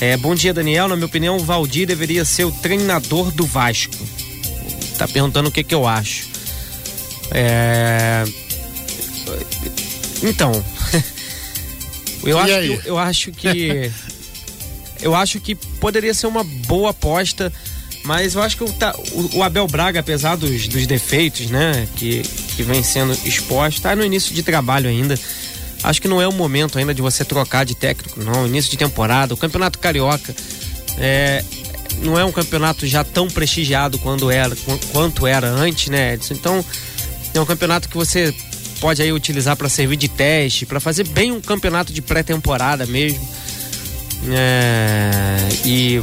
É, 0.00 0.16
bom 0.16 0.34
dia, 0.34 0.54
Daniel. 0.54 0.88
Na 0.88 0.96
minha 0.96 1.06
opinião, 1.06 1.36
o 1.36 1.44
Valdir 1.44 1.86
deveria 1.86 2.24
ser 2.24 2.44
o 2.44 2.50
treinador 2.50 3.30
do 3.30 3.44
Vasco. 3.44 3.94
Tá 4.96 5.06
perguntando 5.06 5.50
o 5.50 5.52
que, 5.52 5.62
que 5.62 5.74
eu 5.74 5.86
acho. 5.86 6.26
É... 7.30 8.24
Então, 10.22 10.52
eu 12.24 12.38
acho, 12.38 12.52
que, 12.60 12.80
eu 12.88 12.98
acho 12.98 13.32
que 13.32 13.92
eu 15.04 15.14
acho 15.14 15.40
que 15.40 15.54
poderia 15.84 16.14
ser 16.14 16.26
uma 16.26 16.42
boa 16.42 16.92
aposta 16.92 17.52
mas 18.04 18.34
eu 18.34 18.42
acho 18.42 18.56
que 18.56 18.64
o, 18.64 18.74
o, 19.34 19.42
Abel 19.42 19.66
Braga, 19.66 20.00
apesar 20.00 20.36
dos, 20.36 20.66
dos 20.68 20.86
defeitos, 20.86 21.48
né, 21.48 21.86
que, 21.96 22.22
que 22.54 22.62
vem 22.62 22.82
sendo 22.82 23.12
exposto, 23.26 23.78
está 23.78 23.96
no 23.96 24.04
início 24.04 24.34
de 24.34 24.42
trabalho 24.42 24.90
ainda. 24.90 25.18
Acho 25.82 26.02
que 26.02 26.08
não 26.08 26.20
é 26.20 26.28
o 26.28 26.32
momento 26.32 26.78
ainda 26.78 26.92
de 26.92 27.00
você 27.00 27.24
trocar 27.24 27.64
de 27.64 27.74
técnico, 27.74 28.22
não. 28.22 28.46
Início 28.46 28.70
de 28.70 28.76
temporada, 28.76 29.32
o 29.32 29.38
Campeonato 29.38 29.78
Carioca 29.78 30.36
é, 30.98 31.42
não 32.02 32.18
é 32.18 32.24
um 32.26 32.32
campeonato 32.32 32.86
já 32.86 33.02
tão 33.02 33.26
prestigiado 33.26 33.98
quando 33.98 34.30
era, 34.30 34.54
quanto 34.92 35.26
era 35.26 35.48
antes, 35.48 35.88
né, 35.88 36.12
Edson? 36.12 36.34
Então, 36.34 36.64
é 37.32 37.40
um 37.40 37.46
campeonato 37.46 37.88
que 37.88 37.96
você 37.96 38.34
pode 38.80 39.00
aí 39.00 39.14
utilizar 39.14 39.56
para 39.56 39.70
servir 39.70 39.96
de 39.96 40.08
teste, 40.08 40.66
para 40.66 40.78
fazer 40.78 41.08
bem 41.08 41.32
um 41.32 41.40
campeonato 41.40 41.90
de 41.90 42.02
pré-temporada 42.02 42.84
mesmo. 42.84 43.26
É, 44.28 45.48
e 45.64 46.02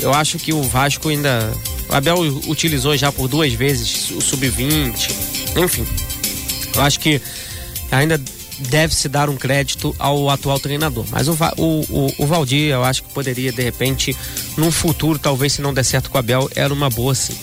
eu 0.00 0.12
acho 0.12 0.38
que 0.38 0.52
o 0.52 0.62
Vasco 0.62 1.08
ainda. 1.08 1.52
O 1.88 1.94
Abel 1.94 2.18
utilizou 2.48 2.96
já 2.96 3.12
por 3.12 3.28
duas 3.28 3.52
vezes 3.52 4.10
o 4.10 4.20
sub-20. 4.20 5.56
Enfim. 5.56 5.86
Eu 6.74 6.82
acho 6.82 6.98
que 7.00 7.20
ainda 7.90 8.20
deve 8.58 8.94
se 8.94 9.08
dar 9.08 9.28
um 9.28 9.36
crédito 9.36 9.94
ao 9.98 10.30
atual 10.30 10.58
treinador. 10.58 11.04
Mas 11.10 11.28
o, 11.28 11.36
o, 11.58 12.14
o, 12.18 12.26
Valdir, 12.26 12.72
eu 12.72 12.84
acho 12.84 13.02
que 13.02 13.12
poderia, 13.12 13.52
de 13.52 13.62
repente, 13.62 14.16
num 14.56 14.70
futuro, 14.70 15.18
talvez 15.18 15.54
se 15.54 15.62
não 15.62 15.74
der 15.74 15.84
certo 15.84 16.10
com 16.10 16.16
o 16.16 16.20
Abel, 16.20 16.50
era 16.54 16.72
uma 16.72 16.88
boa 16.88 17.14
sim. 17.14 17.36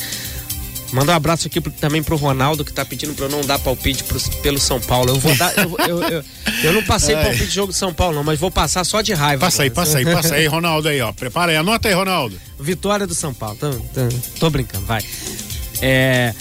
Manda 0.91 1.12
um 1.12 1.15
abraço 1.15 1.48
aqui 1.48 1.62
pro, 1.62 1.72
também 1.72 2.01
pro 2.01 2.15
Ronaldo, 2.15 2.65
que 2.65 2.74
tá 2.74 2.84
pedindo 2.84 3.13
pra 3.13 3.25
eu 3.25 3.29
não 3.29 3.41
dar 3.41 3.60
palpite 3.60 4.03
pro, 4.03 4.19
pelo 4.41 4.60
São 4.60 4.79
Paulo. 4.81 5.12
Eu 5.12 5.19
vou 5.19 5.36
dar. 5.36 5.58
Eu, 5.58 5.75
eu, 5.88 6.03
eu, 6.03 6.24
eu 6.63 6.74
não 6.74 6.84
passei 6.84 7.15
Ai. 7.15 7.24
palpite 7.24 7.46
de 7.46 7.53
jogo 7.53 7.72
de 7.72 7.77
São 7.77 7.93
Paulo, 7.93 8.15
não, 8.15 8.24
mas 8.24 8.39
vou 8.39 8.50
passar 8.50 8.84
só 8.84 9.01
de 9.01 9.13
raiva. 9.13 9.46
Passa 9.46 9.63
aí, 9.63 9.69
passa 9.69 9.98
aí, 10.00 10.05
passa 10.05 10.36
aí, 10.36 10.48
Ronaldo 10.48 10.88
aí, 10.88 11.00
ó. 11.01 11.12
Prepara 11.12 11.51
aí, 11.51 11.58
anota 11.58 11.88
aí, 11.88 11.93
Ronaldo. 11.93 12.36
Vitória 12.60 13.05
do 13.05 13.13
São 13.13 13.34
Paulo. 13.34 13.58
Tô, 13.60 13.72
tô, 13.72 14.10
tô 14.39 14.50
brincando, 14.50 14.86
vai. 14.86 15.03
É. 15.81 16.34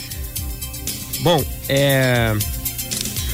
Bom, 1.21 1.45
é 1.69 2.35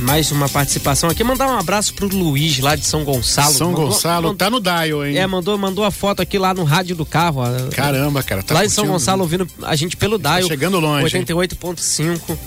mais 0.00 0.30
uma 0.30 0.48
participação 0.48 1.08
aqui. 1.08 1.22
Mandar 1.22 1.48
um 1.48 1.58
abraço 1.58 1.94
pro 1.94 2.06
Luiz 2.06 2.58
lá 2.58 2.76
de 2.76 2.84
São 2.84 3.04
Gonçalo. 3.04 3.54
São 3.54 3.70
mandou, 3.70 3.86
Gonçalo, 3.86 4.28
mandou, 4.28 4.36
tá 4.36 4.50
no 4.50 4.60
Dial, 4.60 5.06
hein? 5.06 5.16
É, 5.16 5.26
mandou, 5.26 5.56
mandou 5.56 5.84
a 5.84 5.90
foto 5.90 6.20
aqui 6.20 6.38
lá 6.38 6.52
no 6.52 6.64
rádio 6.64 6.96
do 6.96 7.06
carro. 7.06 7.40
Ó. 7.40 7.70
Caramba, 7.70 8.22
cara. 8.22 8.42
Tá 8.42 8.54
lá 8.54 8.64
em 8.64 8.68
São 8.68 8.86
Gonçalo 8.86 9.22
ouvindo 9.22 9.48
a 9.62 9.74
gente 9.76 9.96
pelo 9.96 10.18
Dial. 10.18 10.42
Tá 10.42 10.48
chegando 10.48 10.78
longe. 10.78 11.16
88.5. 11.16 12.38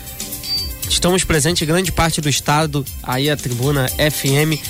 Estamos 0.89 1.23
presentes 1.23 1.61
em 1.61 1.65
grande 1.65 1.91
parte 1.91 2.21
do 2.21 2.29
estado, 2.29 2.85
aí 3.03 3.29
a 3.29 3.35
tribuna 3.35 3.87
FM 3.89 4.61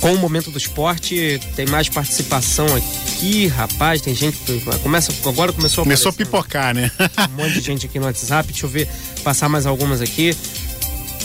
com 0.00 0.14
o 0.14 0.18
momento 0.18 0.50
do 0.50 0.58
esporte. 0.58 1.40
Tem 1.54 1.66
mais 1.66 1.88
participação 1.88 2.66
aqui, 2.74 3.46
rapaz. 3.46 4.00
Tem 4.00 4.14
gente. 4.14 4.38
Começa, 4.82 5.12
agora 5.26 5.52
começou 5.52 5.82
a 5.82 5.84
Começou 5.84 6.10
a 6.10 6.12
pipocar, 6.12 6.74
né? 6.74 6.90
um 7.30 7.42
monte 7.42 7.54
de 7.54 7.60
gente 7.60 7.86
aqui 7.86 7.98
no 7.98 8.06
WhatsApp. 8.06 8.50
Deixa 8.50 8.66
eu 8.66 8.70
ver, 8.70 8.88
passar 9.22 9.48
mais 9.48 9.66
algumas 9.66 10.00
aqui. 10.00 10.34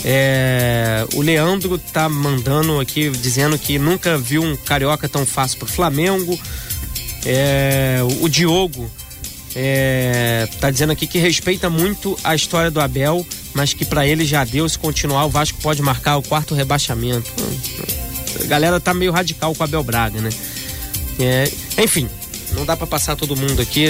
É, 0.04 1.06
o 1.14 1.22
Leandro 1.22 1.78
tá 1.78 2.08
mandando 2.08 2.78
aqui 2.80 3.10
dizendo 3.10 3.58
que 3.58 3.78
nunca 3.78 4.16
viu 4.16 4.42
um 4.42 4.56
carioca 4.56 5.08
tão 5.08 5.26
fácil 5.26 5.58
pro 5.58 5.66
Flamengo. 5.66 6.38
É, 7.24 7.98
o 8.20 8.28
Diogo 8.28 8.90
é, 9.58 10.46
tá 10.60 10.70
dizendo 10.70 10.92
aqui 10.92 11.06
que 11.06 11.18
respeita 11.18 11.70
muito 11.70 12.16
a 12.22 12.34
história 12.34 12.70
do 12.70 12.78
Abel, 12.78 13.26
mas 13.54 13.72
que 13.72 13.86
para 13.86 14.06
ele 14.06 14.24
já 14.24 14.44
deu. 14.44 14.68
Se 14.68 14.78
continuar, 14.78 15.24
o 15.24 15.30
Vasco 15.30 15.58
pode 15.62 15.80
marcar 15.80 16.18
o 16.18 16.22
quarto 16.22 16.54
rebaixamento. 16.54 17.30
A 18.42 18.44
galera 18.44 18.78
tá 18.78 18.92
meio 18.92 19.10
radical 19.10 19.54
com 19.54 19.62
o 19.62 19.64
Abel 19.64 19.82
Braga, 19.82 20.20
né? 20.20 20.28
É, 21.18 21.50
enfim, 21.82 22.06
não 22.52 22.66
dá 22.66 22.76
para 22.76 22.86
passar 22.86 23.16
todo 23.16 23.34
mundo 23.34 23.62
aqui. 23.62 23.86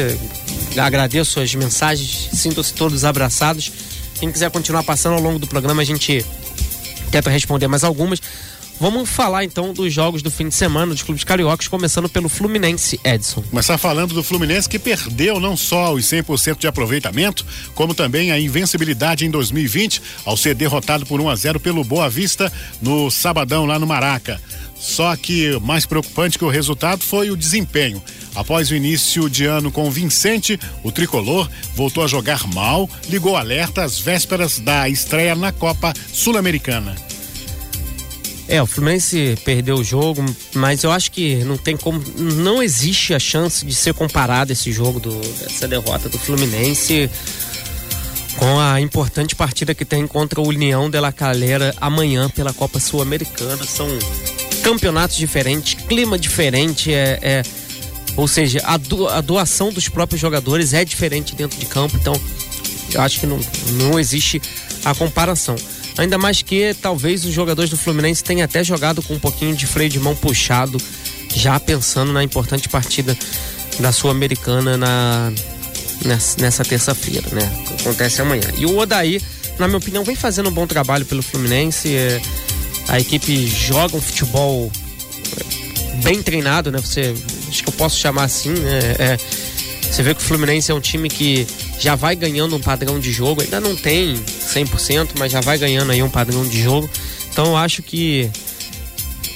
Agradeço 0.77 1.41
as 1.41 1.53
mensagens, 1.55 2.29
sinto-se 2.33 2.73
todos 2.73 3.05
abraçados. 3.05 3.73
Quem 4.19 4.33
quiser 4.33 4.51
continuar 4.51 4.83
passando 4.83 5.15
ao 5.15 5.21
longo 5.21 5.39
do 5.39 5.47
programa, 5.47 5.83
a 5.83 5.85
gente 5.85 6.25
tenta 7.11 7.31
responder 7.31 7.69
mais 7.69 7.85
algumas. 7.85 8.21
Vamos 8.79 9.09
falar 9.09 9.43
então 9.43 9.73
dos 9.73 9.91
jogos 9.91 10.23
do 10.23 10.31
fim 10.31 10.49
de 10.49 10.55
semana 10.55 10.93
dos 10.93 11.03
clubes 11.03 11.25
cariocas, 11.25 11.67
começando 11.67 12.11
pelo 12.11 12.29
Fluminense, 12.29 13.01
Edson. 13.03 13.43
Começar 13.43 13.79
falando 13.79 14.13
do 14.13 14.23
Fluminense 14.23 14.69
que 14.69 14.79
perdeu 14.79 15.41
não 15.41 15.57
só 15.57 15.95
os 15.95 16.05
100% 16.05 16.59
de 16.59 16.67
aproveitamento, 16.67 17.45
como 17.75 17.95
também 17.95 18.33
a 18.33 18.39
invencibilidade 18.39 19.25
em 19.25 19.31
2020, 19.31 20.03
ao 20.27 20.37
ser 20.37 20.55
derrotado 20.55 21.07
por 21.07 21.23
1 21.23 21.29
a 21.31 21.37
0 21.37 21.61
pelo 21.61 21.83
Boa 21.85 22.11
Vista 22.11 22.53
no 22.83 23.11
sabadão 23.11 23.65
lá 23.65 23.79
no 23.79 23.87
Maraca. 23.87 24.39
Só 24.79 25.17
que 25.17 25.59
mais 25.61 25.87
preocupante 25.87 26.39
que 26.39 26.45
o 26.45 26.51
resultado 26.51 27.03
foi 27.03 27.31
o 27.31 27.37
desempenho. 27.37 28.03
Após 28.37 28.71
o 28.71 28.75
início 28.75 29.31
de 29.31 29.47
ano 29.47 29.73
Vicente, 29.91 30.61
o 30.83 30.93
tricolor 30.93 31.49
voltou 31.75 32.05
a 32.05 32.07
jogar 32.07 32.47
mal, 32.47 32.89
ligou 33.09 33.35
alerta 33.35 33.83
às 33.83 33.99
vésperas 33.99 34.59
da 34.59 34.89
estreia 34.89 35.35
na 35.35 35.53
Copa 35.53 35.95
Sul-Americana. 36.13 36.95
É, 38.49 38.63
o 38.63 38.67
Fluminense 38.67 39.37
perdeu 39.45 39.77
o 39.77 39.83
jogo, 39.83 40.25
mas 40.55 40.85
eu 40.85 40.93
acho 40.93 41.11
que 41.11 41.37
não 41.45 41.57
tem 41.57 41.77
como. 41.77 42.01
Não 42.17 42.63
existe 42.63 43.13
a 43.13 43.19
chance 43.19 43.67
de 43.67 43.75
ser 43.75 43.93
comparado 43.93 44.53
esse 44.53 44.71
jogo, 44.71 45.01
do, 45.01 45.19
dessa 45.41 45.67
derrota 45.67 46.09
do 46.09 46.19
Fluminense 46.19 47.11
com 48.37 48.61
a 48.61 48.81
importante 48.81 49.35
partida 49.35 49.75
que 49.75 49.85
tem 49.85 50.07
contra 50.07 50.41
o 50.41 50.47
União 50.47 50.89
de 50.91 51.01
la 51.01 51.11
Calera 51.11 51.75
amanhã 51.81 52.29
pela 52.29 52.53
Copa 52.53 52.79
Sul-Americana. 52.79 53.65
São 53.65 53.89
campeonatos 54.63 55.17
diferentes, 55.17 55.75
clima 55.75 56.19
diferente, 56.19 56.93
é, 56.93 57.19
é 57.23 57.43
ou 58.17 58.27
seja, 58.27 58.61
a, 58.65 58.77
do, 58.77 59.09
a 59.09 59.21
doação 59.21 59.73
dos 59.73 59.89
próprios 59.89 60.21
jogadores 60.21 60.73
é 60.73 60.85
diferente 60.85 61.35
dentro 61.35 61.59
de 61.59 61.67
campo, 61.67 61.97
então 61.97 62.19
eu 62.93 63.01
acho 63.01 63.21
que 63.21 63.27
não, 63.27 63.39
não 63.73 63.99
existe 63.99 64.41
a 64.85 64.95
comparação. 64.95 65.57
Ainda 65.99 66.19
mais 66.19 66.43
que 66.43 66.75
talvez 66.81 67.25
os 67.25 67.33
jogadores 67.33 67.71
do 67.71 67.77
Fluminense 67.77 68.23
tenham 68.23 68.45
até 68.45 68.63
jogado 68.63 69.03
com 69.03 69.15
um 69.15 69.19
pouquinho 69.19 69.55
de 69.55 69.67
freio 69.67 69.89
de 69.89 69.99
mão 69.99 70.15
puxado, 70.15 70.79
já 71.35 71.59
pensando 71.59 72.13
na 72.13 72.23
importante 72.23 72.69
partida 72.69 73.17
da 73.81 73.93
Sul-Americana 73.93 74.77
na, 74.77 75.33
nessa, 76.05 76.41
nessa 76.41 76.65
terça-feira, 76.65 77.29
né? 77.33 77.51
Acontece 77.81 78.21
amanhã. 78.21 78.45
E 78.57 78.67
o 78.67 78.77
Odaí, 78.79 79.21
na 79.59 79.67
minha 79.67 79.79
opinião, 79.79 80.05
vem 80.05 80.17
fazendo 80.17 80.49
um 80.49 80.53
bom 80.53 80.67
trabalho 80.67 81.05
pelo 81.05 81.23
Fluminense. 81.23 81.95
É, 81.95 82.21
a 82.89 83.01
equipe 83.01 83.47
joga 83.47 83.97
um 83.97 84.01
futebol 84.01 84.71
bem 86.03 86.23
treinado, 86.23 86.71
né? 86.71 86.79
Você, 86.79 87.15
acho 87.49 87.63
que 87.63 87.69
eu 87.69 87.73
posso 87.75 87.99
chamar 87.99 88.25
assim, 88.25 88.51
né? 88.51 88.79
É, 88.99 89.17
você 89.83 90.03
vê 90.03 90.15
que 90.15 90.21
o 90.21 90.25
Fluminense 90.25 90.71
é 90.71 90.75
um 90.75 90.81
time 90.81 91.09
que 91.09 91.47
já 91.79 91.95
vai 91.95 92.17
ganhando 92.17 92.57
um 92.57 92.61
padrão 92.61 92.99
de 92.99 93.13
jogo, 93.13 93.43
ainda 93.43 93.61
não 93.61 93.77
tem 93.77 94.15
100%, 94.17 95.11
mas 95.19 95.33
já 95.33 95.41
vai 95.41 95.59
ganhando 95.59 95.93
aí 95.93 96.03
um 96.03 96.11
padrão 96.11 96.47
de 96.47 96.63
jogo. 96.63 96.91
Então 97.31 97.47
eu 97.47 97.57
acho 97.57 97.83
que 97.83 98.31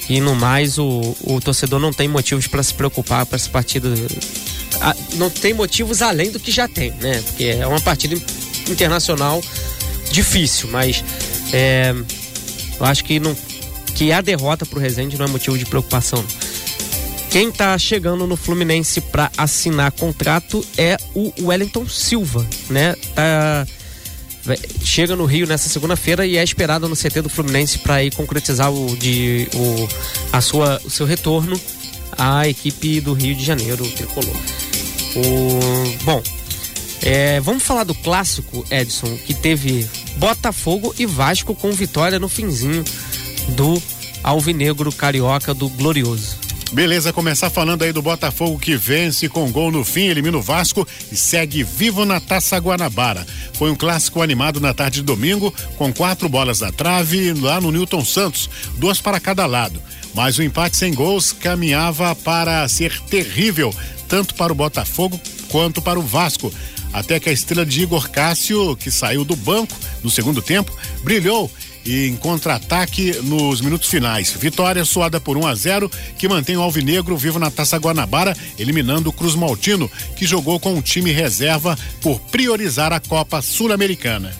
e 0.09 0.19
no 0.19 0.35
mais 0.35 0.77
o, 0.77 1.15
o 1.21 1.39
torcedor 1.39 1.79
não 1.79 1.93
tem 1.93 2.07
motivos 2.07 2.45
para 2.45 2.61
se 2.61 2.73
preocupar 2.73 3.25
para 3.25 3.37
essa 3.37 3.49
partida. 3.49 3.89
Não 5.13 5.29
tem 5.29 5.53
motivos 5.53 6.01
além 6.01 6.31
do 6.31 6.39
que 6.39 6.51
já 6.51 6.67
tem, 6.67 6.91
né? 6.99 7.23
Porque 7.27 7.45
é 7.45 7.65
uma 7.65 7.79
partida 7.79 8.15
internacional 8.69 9.41
difícil, 10.11 10.69
mas 10.69 11.03
é, 11.53 11.95
eu 12.77 12.85
acho 12.85 13.05
que 13.05 13.19
não 13.19 13.35
que 13.95 14.11
a 14.11 14.19
derrota 14.19 14.65
para 14.65 14.79
o 14.79 14.81
Resende 14.81 15.17
não 15.17 15.25
é 15.25 15.29
motivo 15.29 15.57
de 15.57 15.65
preocupação. 15.65 16.25
Quem 17.31 17.47
está 17.47 17.77
chegando 17.77 18.27
no 18.27 18.35
Fluminense 18.35 18.99
para 18.99 19.31
assinar 19.37 19.89
contrato 19.93 20.65
é 20.77 20.97
o 21.15 21.31
Wellington 21.41 21.87
Silva, 21.87 22.45
né? 22.69 22.93
Tá, 23.15 23.65
chega 24.83 25.15
no 25.15 25.23
Rio 25.23 25.47
nessa 25.47 25.69
segunda-feira 25.69 26.25
e 26.25 26.35
é 26.35 26.43
esperado 26.43 26.89
no 26.89 26.95
CT 26.95 27.21
do 27.21 27.29
Fluminense 27.29 27.79
para 27.79 28.03
ir 28.03 28.13
concretizar 28.13 28.69
o, 28.69 28.97
de, 28.97 29.47
o, 29.55 29.87
a 30.33 30.41
sua, 30.41 30.81
o 30.83 30.89
seu 30.89 31.05
retorno 31.05 31.57
à 32.17 32.49
equipe 32.49 32.99
do 32.99 33.13
Rio 33.13 33.33
de 33.33 33.45
Janeiro, 33.45 33.89
tricolor. 33.91 34.35
O, 35.15 36.03
bom, 36.03 36.21
é, 37.01 37.39
vamos 37.39 37.63
falar 37.63 37.85
do 37.85 37.95
clássico, 37.95 38.65
Edson, 38.69 39.17
que 39.25 39.33
teve 39.33 39.87
Botafogo 40.17 40.93
e 40.99 41.05
Vasco 41.05 41.55
com 41.55 41.71
vitória 41.71 42.19
no 42.19 42.27
finzinho 42.27 42.83
do 43.55 43.81
Alvinegro 44.21 44.91
Carioca 44.91 45.53
do 45.53 45.69
Glorioso. 45.69 46.40
Beleza, 46.71 47.11
começar 47.11 47.49
falando 47.49 47.83
aí 47.83 47.91
do 47.91 48.01
Botafogo 48.01 48.57
que 48.57 48.77
vence 48.77 49.27
com 49.27 49.51
gol 49.51 49.69
no 49.71 49.83
fim, 49.83 50.05
elimina 50.07 50.37
o 50.37 50.41
Vasco 50.41 50.87
e 51.11 51.17
segue 51.17 51.63
vivo 51.63 52.05
na 52.05 52.21
Taça 52.21 52.57
Guanabara. 52.57 53.27
Foi 53.55 53.69
um 53.69 53.75
clássico 53.75 54.21
animado 54.21 54.61
na 54.61 54.73
tarde 54.73 55.01
de 55.01 55.05
domingo, 55.05 55.53
com 55.77 55.93
quatro 55.93 56.29
bolas 56.29 56.61
na 56.61 56.71
trave 56.71 57.33
lá 57.33 57.59
no 57.59 57.73
Newton 57.73 58.05
Santos, 58.05 58.49
duas 58.77 59.01
para 59.01 59.19
cada 59.19 59.45
lado. 59.45 59.81
Mas 60.15 60.37
o 60.37 60.43
empate 60.43 60.77
sem 60.77 60.93
gols 60.93 61.33
caminhava 61.33 62.15
para 62.15 62.65
ser 62.69 62.97
terrível, 63.01 63.75
tanto 64.07 64.33
para 64.33 64.53
o 64.53 64.55
Botafogo 64.55 65.19
quanto 65.49 65.81
para 65.81 65.99
o 65.99 66.03
Vasco. 66.03 66.53
Até 66.93 67.19
que 67.19 67.27
a 67.27 67.33
estrela 67.33 67.65
de 67.65 67.81
Igor 67.81 68.09
Cássio, 68.09 68.77
que 68.77 68.89
saiu 68.89 69.25
do 69.25 69.35
banco 69.35 69.75
no 70.01 70.09
segundo 70.09 70.41
tempo, 70.41 70.73
brilhou 71.03 71.51
e 71.85 72.07
em 72.07 72.15
contra-ataque 72.15 73.13
nos 73.23 73.61
minutos 73.61 73.89
finais. 73.89 74.31
Vitória 74.31 74.85
suada 74.85 75.19
por 75.19 75.37
1 75.37 75.47
a 75.47 75.55
0 75.55 75.91
que 76.17 76.27
mantém 76.27 76.57
o 76.57 76.61
Alvinegro 76.61 77.17
vivo 77.17 77.39
na 77.39 77.51
Taça 77.51 77.77
Guanabara, 77.77 78.35
eliminando 78.57 79.09
o 79.09 79.13
Cruz 79.13 79.35
Maltino, 79.35 79.89
que 80.15 80.25
jogou 80.25 80.59
com 80.59 80.77
o 80.77 80.81
time 80.81 81.11
reserva 81.11 81.77
por 82.01 82.19
priorizar 82.19 82.93
a 82.93 82.99
Copa 82.99 83.41
Sul-Americana. 83.41 84.31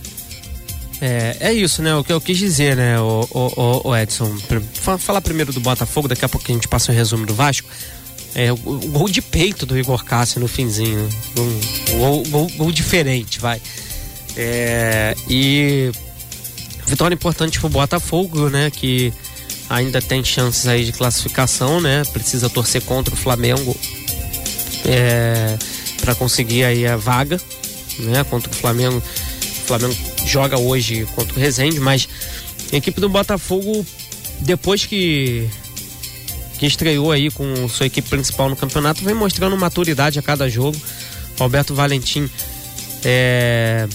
É, 1.01 1.37
é 1.39 1.53
isso, 1.53 1.81
né? 1.81 1.95
O 1.95 2.03
que 2.03 2.13
eu 2.13 2.21
quis 2.21 2.37
dizer, 2.37 2.75
né, 2.75 2.99
o, 2.99 3.27
o, 3.31 3.89
o 3.89 3.97
Edson? 3.97 4.37
Falar 4.99 5.19
primeiro 5.21 5.51
do 5.51 5.59
Botafogo, 5.59 6.07
daqui 6.07 6.23
a 6.23 6.29
pouco 6.29 6.45
a 6.47 6.53
gente 6.53 6.67
passa 6.67 6.91
o 6.91 6.93
um 6.93 6.97
resumo 6.97 7.25
do 7.25 7.33
Vasco. 7.33 7.67
É, 8.35 8.51
o, 8.51 8.55
o, 8.55 8.87
gol 8.87 9.09
de 9.09 9.21
peito 9.21 9.65
do 9.65 9.77
Igor 9.77 10.05
Cássio 10.05 10.39
no 10.39 10.47
finzinho. 10.47 11.09
Um, 11.37 11.97
gol, 11.97 12.23
gol, 12.27 12.47
gol 12.55 12.71
diferente, 12.71 13.39
vai. 13.39 13.59
É, 14.37 15.15
e 15.27 15.91
Vitória 16.91 17.15
importante 17.15 17.57
pro 17.57 17.69
Botafogo, 17.69 18.49
né? 18.49 18.69
Que 18.69 19.13
ainda 19.69 20.01
tem 20.01 20.21
chances 20.25 20.67
aí 20.67 20.83
de 20.83 20.91
classificação, 20.91 21.79
né? 21.79 22.03
Precisa 22.11 22.49
torcer 22.49 22.81
contra 22.81 23.13
o 23.13 23.17
Flamengo 23.17 23.77
é, 24.83 25.57
para 26.01 26.13
conseguir 26.13 26.65
aí 26.65 26.85
a 26.85 26.97
vaga, 26.97 27.39
né? 27.97 28.25
Contra 28.25 28.51
o 28.51 28.53
Flamengo. 28.53 28.97
O 28.97 29.67
Flamengo 29.67 29.95
joga 30.25 30.59
hoje 30.59 31.07
contra 31.15 31.33
o 31.33 31.39
Resende, 31.39 31.79
mas 31.79 32.09
a 32.73 32.75
equipe 32.75 32.99
do 32.99 33.07
Botafogo, 33.07 33.85
depois 34.41 34.85
que 34.85 35.49
que 36.59 36.65
estreou 36.65 37.09
aí 37.09 37.31
com 37.31 37.69
sua 37.69 37.85
equipe 37.85 38.09
principal 38.09 38.49
no 38.49 38.55
campeonato, 38.57 39.01
vem 39.01 39.15
mostrando 39.15 39.55
maturidade 39.55 40.19
a 40.19 40.21
cada 40.21 40.49
jogo. 40.49 40.77
Alberto 41.39 41.73
Valentim 41.73 42.29
é, 43.05 43.87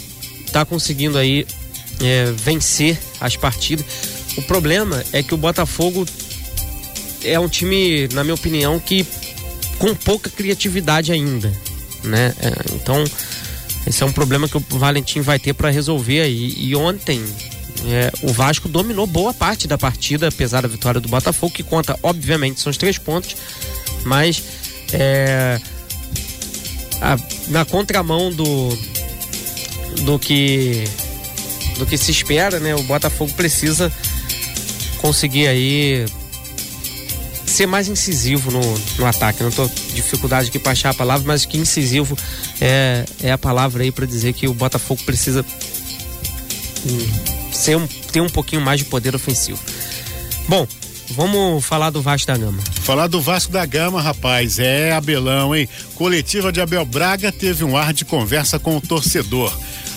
tá 0.50 0.64
conseguindo 0.64 1.18
aí 1.18 1.46
é, 2.00 2.32
vencer 2.32 2.98
as 3.20 3.36
partidas. 3.36 3.86
O 4.36 4.42
problema 4.42 5.02
é 5.12 5.22
que 5.22 5.34
o 5.34 5.36
Botafogo 5.36 6.06
é 7.24 7.38
um 7.38 7.48
time, 7.48 8.08
na 8.12 8.22
minha 8.22 8.34
opinião, 8.34 8.78
que 8.78 9.06
com 9.78 9.94
pouca 9.94 10.30
criatividade 10.30 11.12
ainda, 11.12 11.52
né? 12.04 12.34
É, 12.40 12.74
então 12.74 13.04
esse 13.86 14.02
é 14.02 14.06
um 14.06 14.12
problema 14.12 14.48
que 14.48 14.56
o 14.56 14.64
Valentim 14.70 15.20
vai 15.20 15.38
ter 15.38 15.54
para 15.54 15.70
resolver 15.70 16.20
aí. 16.20 16.54
E 16.56 16.74
ontem 16.74 17.22
é, 17.86 18.10
o 18.22 18.32
Vasco 18.32 18.68
dominou 18.68 19.06
boa 19.06 19.32
parte 19.32 19.68
da 19.68 19.78
partida, 19.78 20.28
apesar 20.28 20.62
da 20.62 20.68
vitória 20.68 21.00
do 21.00 21.08
Botafogo, 21.08 21.52
que 21.52 21.62
conta, 21.62 21.98
obviamente, 22.02 22.60
são 22.60 22.70
os 22.70 22.76
três 22.76 22.98
pontos, 22.98 23.36
mas 24.04 24.42
é, 24.92 25.60
a, 27.00 27.16
na 27.48 27.64
contramão 27.64 28.32
do 28.32 28.76
do 30.02 30.18
que 30.18 30.84
do 31.78 31.86
que 31.86 31.96
se 31.96 32.10
espera, 32.10 32.58
né? 32.58 32.74
O 32.74 32.82
Botafogo 32.82 33.32
precisa 33.34 33.92
conseguir 34.98 35.46
aí 35.46 36.06
ser 37.46 37.66
mais 37.66 37.88
incisivo 37.88 38.50
no, 38.50 38.78
no 38.98 39.06
ataque. 39.06 39.42
Não 39.42 39.50
tô 39.50 39.66
dificuldade 39.94 40.48
aqui 40.48 40.58
para 40.58 40.72
achar 40.72 40.90
a 40.90 40.94
palavra, 40.94 41.26
mas 41.26 41.44
que 41.46 41.56
incisivo 41.56 42.16
é, 42.60 43.04
é 43.22 43.32
a 43.32 43.38
palavra 43.38 43.82
aí 43.82 43.90
para 43.90 44.06
dizer 44.06 44.32
que 44.32 44.46
o 44.48 44.54
Botafogo 44.54 45.02
precisa 45.04 45.44
hum, 46.86 47.08
ser 47.52 47.76
um, 47.76 47.86
ter 47.86 48.20
um 48.20 48.28
pouquinho 48.28 48.60
mais 48.60 48.80
de 48.80 48.84
poder 48.86 49.14
ofensivo. 49.14 49.58
Bom, 50.48 50.66
Vamos 51.10 51.64
falar 51.64 51.90
do 51.90 52.02
Vasco 52.02 52.26
da 52.26 52.36
Gama. 52.36 52.62
Falar 52.82 53.06
do 53.06 53.20
Vasco 53.20 53.52
da 53.52 53.64
Gama, 53.64 54.02
rapaz, 54.02 54.58
é 54.58 54.92
Abelão, 54.92 55.54
hein? 55.54 55.68
Coletiva 55.94 56.50
de 56.50 56.60
Abel 56.60 56.84
Braga 56.84 57.30
teve 57.30 57.64
um 57.64 57.76
ar 57.76 57.92
de 57.92 58.04
conversa 58.04 58.58
com 58.58 58.76
o 58.76 58.80
torcedor. 58.80 59.56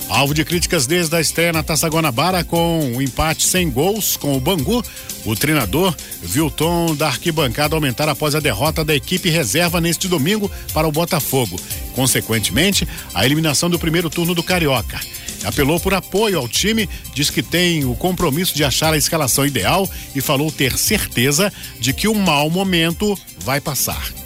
Alvo 0.10 0.34
de 0.34 0.44
críticas 0.44 0.88
desde 0.88 1.16
a 1.16 1.22
estreia 1.22 1.54
na 1.54 1.62
Taça 1.62 1.88
Guanabara 1.88 2.44
com 2.44 2.80
um 2.80 3.00
empate 3.00 3.46
sem 3.46 3.70
gols 3.70 4.18
com 4.18 4.36
o 4.36 4.40
Bangu, 4.40 4.84
o 5.24 5.36
treinador 5.36 5.96
viu 6.22 6.48
o 6.48 6.52
tom 6.52 6.96
da 6.96 7.08
arquibancada 7.08 7.76
aumentar 7.76 8.10
após 8.10 8.34
a 8.34 8.40
derrota 8.40 8.84
da 8.84 8.96
equipe 8.96 9.30
reserva 9.30 9.80
neste 9.80 10.08
domingo 10.08 10.52
para 10.74 10.88
o 10.88 10.92
Botafogo. 10.92 11.60
Consequentemente, 11.94 12.88
a 13.14 13.24
eliminação 13.24 13.70
do 13.70 13.78
primeiro 13.78 14.10
turno 14.10 14.34
do 14.34 14.42
Carioca. 14.42 15.00
Apelou 15.44 15.80
por 15.80 15.94
apoio 15.94 16.40
ao 16.40 16.50
time, 16.50 16.90
diz 17.14 17.30
que 17.30 17.44
tem 17.44 17.86
o 17.86 17.94
compromisso 17.94 18.56
de 18.56 18.64
achar 18.64 18.94
a 18.94 18.98
escalação 18.98 19.46
ideal 19.46 19.88
e 20.16 20.22
falou 20.22 20.52
ter 20.52 20.76
certeza 20.76 21.54
de 21.80 21.94
que 21.94 22.08
o 22.08 22.16
mau 22.16 22.50
momento 22.50 23.18
vai 23.40 23.62
passar. 23.62 24.19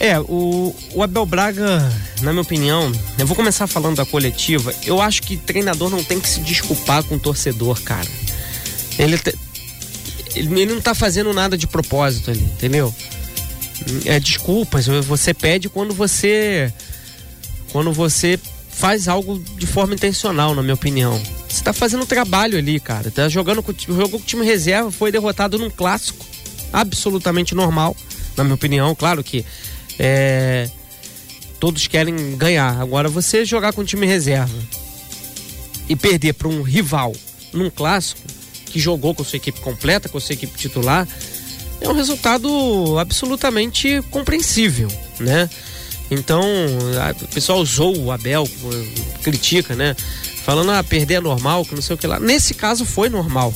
É, 0.00 0.18
o, 0.20 0.74
o 0.94 1.02
Abel 1.02 1.26
Braga, 1.26 1.80
na 2.22 2.30
minha 2.32 2.42
opinião, 2.42 2.92
eu 3.18 3.26
vou 3.26 3.34
começar 3.34 3.66
falando 3.66 3.96
da 3.96 4.06
coletiva. 4.06 4.72
Eu 4.86 5.02
acho 5.02 5.22
que 5.22 5.36
treinador 5.36 5.90
não 5.90 6.04
tem 6.04 6.20
que 6.20 6.28
se 6.28 6.40
desculpar 6.40 7.02
com 7.02 7.16
o 7.16 7.20
torcedor, 7.20 7.80
cara. 7.82 8.08
Ele, 8.96 9.20
ele, 10.36 10.66
não 10.66 10.80
tá 10.80 10.94
fazendo 10.94 11.32
nada 11.32 11.58
de 11.58 11.66
propósito 11.66 12.30
ali, 12.30 12.42
entendeu? 12.42 12.94
É 14.04 14.20
desculpas, 14.20 14.86
você 14.86 15.34
pede 15.34 15.68
quando 15.68 15.92
você. 15.92 16.72
Quando 17.72 17.92
você 17.92 18.38
faz 18.70 19.08
algo 19.08 19.42
de 19.56 19.66
forma 19.66 19.94
intencional, 19.94 20.54
na 20.54 20.62
minha 20.62 20.74
opinião. 20.74 21.20
Você 21.48 21.64
tá 21.64 21.72
fazendo 21.72 22.06
trabalho 22.06 22.56
ali, 22.56 22.78
cara. 22.78 23.10
Tá 23.10 23.28
jogando 23.28 23.64
com, 23.64 23.74
jogou 23.76 24.10
com 24.10 24.16
o 24.18 24.20
time 24.20 24.44
reserva, 24.44 24.92
foi 24.92 25.10
derrotado 25.10 25.58
num 25.58 25.68
clássico. 25.68 26.24
Absolutamente 26.72 27.54
normal, 27.54 27.96
na 28.36 28.44
minha 28.44 28.54
opinião. 28.54 28.94
Claro 28.94 29.24
que 29.24 29.44
é, 29.98 30.68
todos 31.58 31.86
querem 31.86 32.36
ganhar. 32.36 32.80
Agora 32.80 33.08
você 33.08 33.44
jogar 33.44 33.72
com 33.72 33.84
time 33.84 34.06
reserva 34.06 34.56
e 35.88 35.96
perder 35.96 36.34
para 36.34 36.48
um 36.48 36.62
rival 36.62 37.12
num 37.52 37.70
clássico 37.70 38.20
que 38.66 38.78
jogou 38.78 39.14
com 39.14 39.24
sua 39.24 39.38
equipe 39.38 39.60
completa, 39.60 40.08
com 40.08 40.20
sua 40.20 40.34
equipe 40.34 40.56
titular, 40.56 41.08
é 41.80 41.88
um 41.88 41.94
resultado 41.94 42.98
absolutamente 42.98 44.02
compreensível, 44.10 44.88
né? 45.18 45.48
Então, 46.10 46.42
o 47.22 47.28
pessoal 47.28 47.60
usou 47.60 47.96
o 47.96 48.10
Abel, 48.10 48.48
critica, 49.22 49.74
né? 49.74 49.94
Falando, 50.44 50.70
ah, 50.70 50.82
perder 50.82 51.14
é 51.14 51.20
normal, 51.20 51.64
que 51.64 51.74
não 51.74 51.82
sei 51.82 51.94
o 51.94 51.98
que 51.98 52.06
lá. 52.06 52.18
Nesse 52.18 52.54
caso 52.54 52.84
foi 52.86 53.10
normal. 53.10 53.52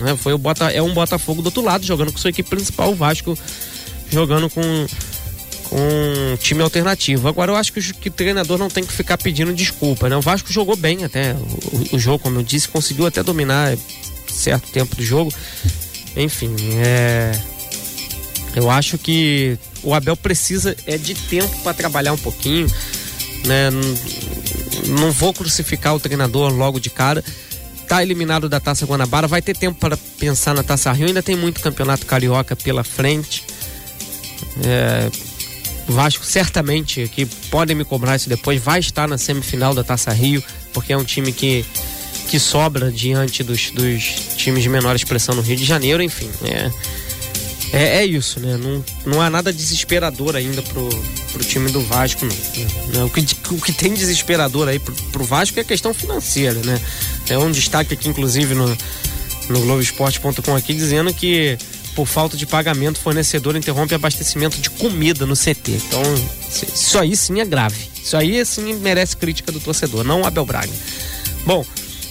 Né? 0.00 0.16
Foi 0.16 0.32
o 0.32 0.38
Bota, 0.38 0.70
é 0.70 0.82
um 0.82 0.92
Botafogo 0.92 1.42
do 1.42 1.46
outro 1.46 1.62
lado, 1.62 1.86
jogando 1.86 2.12
com 2.12 2.18
sua 2.18 2.30
equipe 2.30 2.48
principal, 2.48 2.90
o 2.90 2.94
Vasco 2.94 3.38
jogando 4.10 4.48
com, 4.48 4.62
com 4.62 4.86
um 5.72 6.36
time 6.36 6.62
alternativo. 6.62 7.28
Agora 7.28 7.52
eu 7.52 7.56
acho 7.56 7.72
que 7.72 7.80
o, 7.80 7.94
que 7.94 8.08
o 8.08 8.12
treinador 8.12 8.58
não 8.58 8.68
tem 8.68 8.84
que 8.84 8.92
ficar 8.92 9.18
pedindo 9.18 9.52
desculpa, 9.52 10.08
né? 10.08 10.16
O 10.16 10.20
Vasco 10.20 10.52
jogou 10.52 10.76
bem 10.76 11.04
até 11.04 11.34
o, 11.34 11.96
o 11.96 11.98
jogo, 11.98 12.18
como 12.18 12.38
eu 12.38 12.42
disse, 12.42 12.68
conseguiu 12.68 13.06
até 13.06 13.22
dominar 13.22 13.76
certo 14.28 14.70
tempo 14.70 14.94
do 14.96 15.02
jogo. 15.02 15.32
Enfim, 16.16 16.54
é. 16.76 17.32
Eu 18.54 18.70
acho 18.70 18.96
que 18.96 19.58
o 19.82 19.92
Abel 19.92 20.16
precisa 20.16 20.74
é 20.86 20.96
de 20.96 21.14
tempo 21.14 21.54
para 21.62 21.74
trabalhar 21.74 22.12
um 22.12 22.18
pouquinho, 22.18 22.66
né? 23.44 23.70
Não, 24.88 25.10
vou 25.12 25.34
crucificar 25.34 25.94
o 25.94 26.00
treinador 26.00 26.52
logo 26.52 26.80
de 26.80 26.88
cara. 26.88 27.22
Tá 27.86 28.02
eliminado 28.02 28.48
da 28.48 28.58
Taça 28.58 28.84
Guanabara, 28.86 29.28
vai 29.28 29.42
ter 29.42 29.56
tempo 29.56 29.78
para 29.78 29.96
pensar 29.96 30.54
na 30.54 30.62
Taça 30.62 30.90
Rio. 30.92 31.06
Ainda 31.06 31.22
tem 31.22 31.36
muito 31.36 31.60
campeonato 31.60 32.06
carioca 32.06 32.56
pela 32.56 32.82
frente. 32.82 33.44
É, 34.64 35.10
Vasco 35.86 36.24
certamente 36.24 37.08
que 37.08 37.26
podem 37.50 37.76
me 37.76 37.84
cobrar 37.84 38.16
isso 38.16 38.28
depois 38.28 38.60
vai 38.60 38.80
estar 38.80 39.06
na 39.06 39.16
semifinal 39.18 39.74
da 39.74 39.84
Taça 39.84 40.12
Rio, 40.12 40.42
porque 40.72 40.92
é 40.92 40.96
um 40.96 41.04
time 41.04 41.32
que 41.32 41.64
que 42.26 42.40
sobra 42.40 42.90
diante 42.90 43.44
dos, 43.44 43.70
dos 43.70 44.02
times 44.36 44.62
de 44.62 44.68
menor 44.68 44.96
expressão 44.96 45.34
no 45.34 45.42
Rio 45.42 45.56
de 45.56 45.64
Janeiro, 45.64 46.02
enfim. 46.02 46.28
É, 46.42 46.70
é, 47.72 47.98
é, 47.98 48.06
isso, 48.06 48.40
né? 48.40 48.56
Não, 48.56 48.84
não 49.04 49.20
há 49.20 49.30
nada 49.30 49.52
desesperador 49.52 50.36
ainda 50.36 50.62
pro, 50.62 50.88
pro 51.32 51.44
time 51.44 51.70
do 51.70 51.80
Vasco, 51.80 52.24
não. 52.24 52.94
Né? 52.94 53.04
O, 53.04 53.10
que, 53.10 53.20
o 53.50 53.60
que 53.60 53.72
tem 53.72 53.92
desesperador 53.92 54.68
aí 54.68 54.78
pro, 54.78 54.94
pro 55.12 55.24
Vasco 55.24 55.58
é 55.58 55.62
a 55.62 55.64
questão 55.64 55.92
financeira, 55.92 56.60
né? 56.64 56.80
É 57.28 57.38
um 57.38 57.50
destaque 57.50 57.94
aqui, 57.94 58.08
inclusive, 58.08 58.54
no, 58.54 58.66
no 59.48 59.60
Globoesporte.com 59.60 60.54
aqui, 60.54 60.74
dizendo 60.74 61.12
que 61.12 61.58
por 61.96 62.06
falta 62.06 62.36
de 62.36 62.46
pagamento, 62.46 63.00
fornecedor 63.00 63.56
interrompe 63.56 63.94
abastecimento 63.94 64.60
de 64.60 64.68
comida 64.68 65.24
no 65.24 65.34
CT. 65.34 65.72
Então, 65.88 66.02
isso 66.50 66.98
aí 66.98 67.16
sim 67.16 67.40
é 67.40 67.44
grave. 67.44 67.88
Isso 68.00 68.16
aí 68.16 68.44
sim 68.44 68.74
merece 68.74 69.16
crítica 69.16 69.50
do 69.50 69.58
torcedor, 69.58 70.04
não 70.04 70.20
o 70.20 70.26
Abel 70.26 70.44
Braga. 70.44 70.72
Bom, 71.46 71.64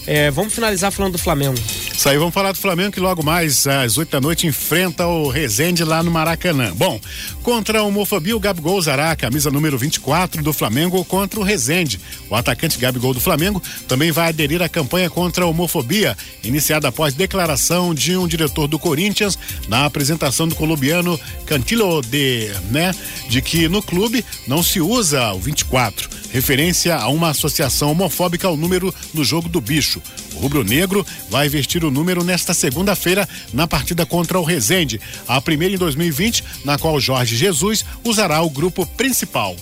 é, 0.08 0.32
vamos 0.32 0.54
finalizar 0.54 0.92
falando 0.92 1.14
do 1.14 1.20
Flamengo. 1.20 1.56
Isso 1.98 2.10
aí, 2.10 2.18
vamos 2.18 2.34
falar 2.34 2.52
do 2.52 2.58
Flamengo 2.58 2.92
que 2.92 3.00
logo 3.00 3.24
mais 3.24 3.66
às 3.66 3.98
8 3.98 4.12
da 4.12 4.22
noite 4.22 4.46
enfrenta 4.46 5.08
o 5.08 5.30
Rezende 5.30 5.84
lá 5.84 6.04
no 6.04 6.12
Maracanã. 6.12 6.72
Bom, 6.76 7.00
contra 7.42 7.80
a 7.80 7.84
homofobia, 7.84 8.36
o 8.36 8.40
Gabigol 8.40 8.78
usará 8.78 9.16
camisa 9.16 9.50
número 9.50 9.78
24 9.78 10.44
do 10.44 10.52
Flamengo 10.52 11.04
contra 11.06 11.40
o 11.40 11.44
Rezende. 11.44 12.00
O 12.30 12.36
atacante 12.36 12.78
Gabigol 12.78 13.14
do 13.14 13.22
Flamengo 13.22 13.64
também 13.88 14.12
vai 14.12 14.28
aderir 14.30 14.62
à 14.62 14.70
campanha 14.70 15.10
contra 15.10 15.46
a 15.46 15.48
homofobia, 15.48 16.18
iniciada 16.44 16.90
após 16.90 17.14
declaração 17.14 17.94
de 17.94 18.16
um 18.16 18.28
diretor 18.28 18.68
do 18.68 18.78
Corinthians 18.78 19.40
na 19.70 19.86
apresentação 19.86 20.48
do 20.48 20.54
colombiano 20.54 21.20
Cantilo 21.46 22.02
de, 22.02 22.52
né, 22.70 22.94
de 23.30 23.42
que 23.42 23.70
no 23.70 23.82
clube 23.82 24.24
não 24.46 24.62
se 24.62 24.82
usa 24.82 25.32
o 25.32 25.40
24, 25.40 26.10
referência 26.30 26.98
a 26.98 27.08
uma 27.08 27.30
associação 27.30 27.92
homofóbica 27.92 28.48
ao 28.48 28.58
número 28.58 28.94
no 29.14 29.24
jogo 29.24 29.48
do 29.48 29.62
bicho. 29.62 30.02
O 30.36 30.40
rubro-negro 30.40 31.06
vai 31.30 31.48
vestir 31.50 31.84
o 31.84 31.92
número 31.92 32.24
nesta 32.24 32.54
segunda-feira 32.54 33.28
na 33.54 33.68
partida 33.68 34.06
contra 34.06 34.40
o 34.40 34.44
Rezende, 34.44 35.00
a 35.28 35.40
primeira 35.42 35.76
em 35.76 35.78
2020, 35.78 36.44
na 36.64 36.78
qual 36.78 37.00
Jorge 37.00 37.36
Jesus 37.36 37.86
usará 38.04 38.42
o 38.42 38.50
grupo 38.50 38.86
principal. 38.86 39.56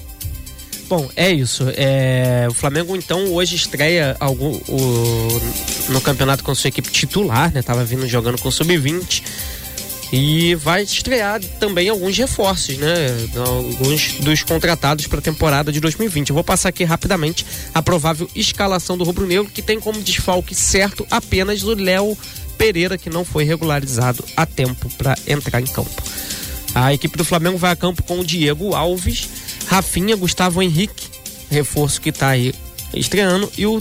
Bom, 0.89 1.09
é 1.15 1.31
isso. 1.31 1.65
É, 1.75 2.45
o 2.49 2.53
Flamengo 2.53 2.95
então 2.95 3.33
hoje 3.33 3.55
estreia 3.55 4.15
algum, 4.19 4.59
o, 4.67 5.41
no 5.89 6.01
campeonato 6.01 6.43
com 6.43 6.53
sua 6.53 6.67
equipe 6.67 6.91
titular, 6.91 7.51
né? 7.53 7.61
Tava 7.61 7.83
vindo 7.83 8.07
jogando 8.07 8.39
com 8.39 8.51
sub-20 8.51 9.23
e 10.15 10.53
vai 10.53 10.83
estrear 10.83 11.41
também 11.59 11.89
alguns 11.89 12.15
reforços, 12.15 12.77
né? 12.77 13.07
Alguns 13.35 14.19
dos 14.19 14.43
contratados 14.43 15.07
para 15.07 15.17
a 15.17 15.21
temporada 15.23 15.71
de 15.71 15.79
2020. 15.79 16.29
Eu 16.29 16.35
vou 16.35 16.43
passar 16.43 16.69
aqui 16.69 16.83
rapidamente 16.83 17.43
a 17.73 17.81
provável 17.81 18.29
escalação 18.35 18.95
do 18.95 19.03
Rubro 19.03 19.25
Negro, 19.25 19.49
que 19.51 19.63
tem 19.63 19.79
como 19.79 19.99
desfalque 20.03 20.53
certo 20.53 21.03
apenas 21.09 21.63
o 21.63 21.73
Léo 21.73 22.15
Pereira, 22.59 22.95
que 22.95 23.09
não 23.09 23.25
foi 23.25 23.43
regularizado 23.43 24.23
a 24.37 24.45
tempo 24.45 24.87
para 24.99 25.17
entrar 25.25 25.59
em 25.59 25.65
campo. 25.65 26.03
A 26.75 26.93
equipe 26.93 27.17
do 27.17 27.25
Flamengo 27.25 27.57
vai 27.57 27.71
a 27.71 27.75
campo 27.75 28.03
com 28.03 28.19
o 28.19 28.23
Diego 28.23 28.75
Alves, 28.75 29.27
Rafinha, 29.65 30.15
Gustavo 30.15 30.61
Henrique, 30.61 31.07
reforço 31.49 31.99
que 31.99 32.09
está 32.09 32.29
aí 32.29 32.53
estreando, 32.93 33.51
e 33.57 33.65
o 33.65 33.79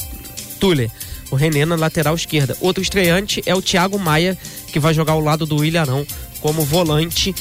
Tuller, 0.58 0.90
o 1.30 1.36
René 1.36 1.66
na 1.66 1.76
lateral 1.76 2.14
esquerda. 2.14 2.56
Outro 2.58 2.82
estreante 2.82 3.42
é 3.44 3.54
o 3.54 3.60
Thiago 3.60 3.98
Maia, 3.98 4.38
que 4.72 4.80
vai 4.80 4.94
jogar 4.94 5.12
ao 5.12 5.20
lado 5.20 5.46
do 5.46 5.64
Ilharão 5.64 6.06
como 6.40 6.64
volante. 6.64 7.34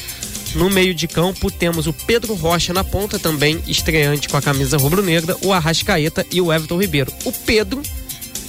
No 0.53 0.69
meio 0.69 0.93
de 0.93 1.07
campo 1.07 1.49
temos 1.49 1.87
o 1.87 1.93
Pedro 1.93 2.33
Rocha 2.35 2.73
na 2.73 2.83
ponta, 2.83 3.17
também 3.17 3.61
estreante 3.67 4.27
com 4.27 4.35
a 4.35 4.41
camisa 4.41 4.77
rubro-negra, 4.77 5.37
o 5.41 5.53
Arrascaeta 5.53 6.25
e 6.29 6.41
o 6.41 6.51
Everton 6.51 6.79
Ribeiro. 6.79 7.11
O 7.23 7.31
Pedro, 7.31 7.81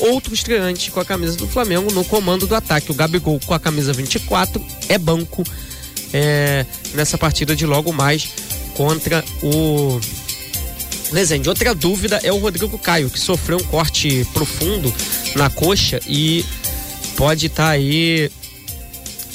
outro 0.01 0.35
estreante 0.35 0.91
com 0.91 0.99
a 0.99 1.05
camisa 1.05 1.37
do 1.37 1.47
Flamengo 1.47 1.93
no 1.93 2.05
comando 2.05 2.47
do 2.47 2.57
ataque. 2.57 2.91
O 2.91 2.95
Gabigol 2.95 3.39
com 3.47 3.55
a 3.55 3.61
camisa 3.61 3.93
24 3.93 4.61
é 4.89 4.99
banco 4.99 5.45
é, 6.13 6.67
nessa 6.95 7.17
partida 7.17 7.55
de 7.55 7.65
logo 7.67 7.93
mais 7.93 8.29
contra 8.75 9.25
o 9.43 10.01
Rezende. 11.13 11.49
Outra 11.49 11.75
dúvida 11.75 12.21
é 12.25 12.33
o 12.33 12.39
Rodrigo 12.39 12.77
Caio, 12.79 13.11
que 13.11 13.21
sofreu 13.21 13.59
um 13.59 13.65
corte 13.65 14.27
profundo 14.33 14.93
na 15.37 15.51
coxa 15.51 16.01
e 16.07 16.45
pode 17.17 17.47
estar 17.47 17.65
tá 17.65 17.71
aí 17.71 18.31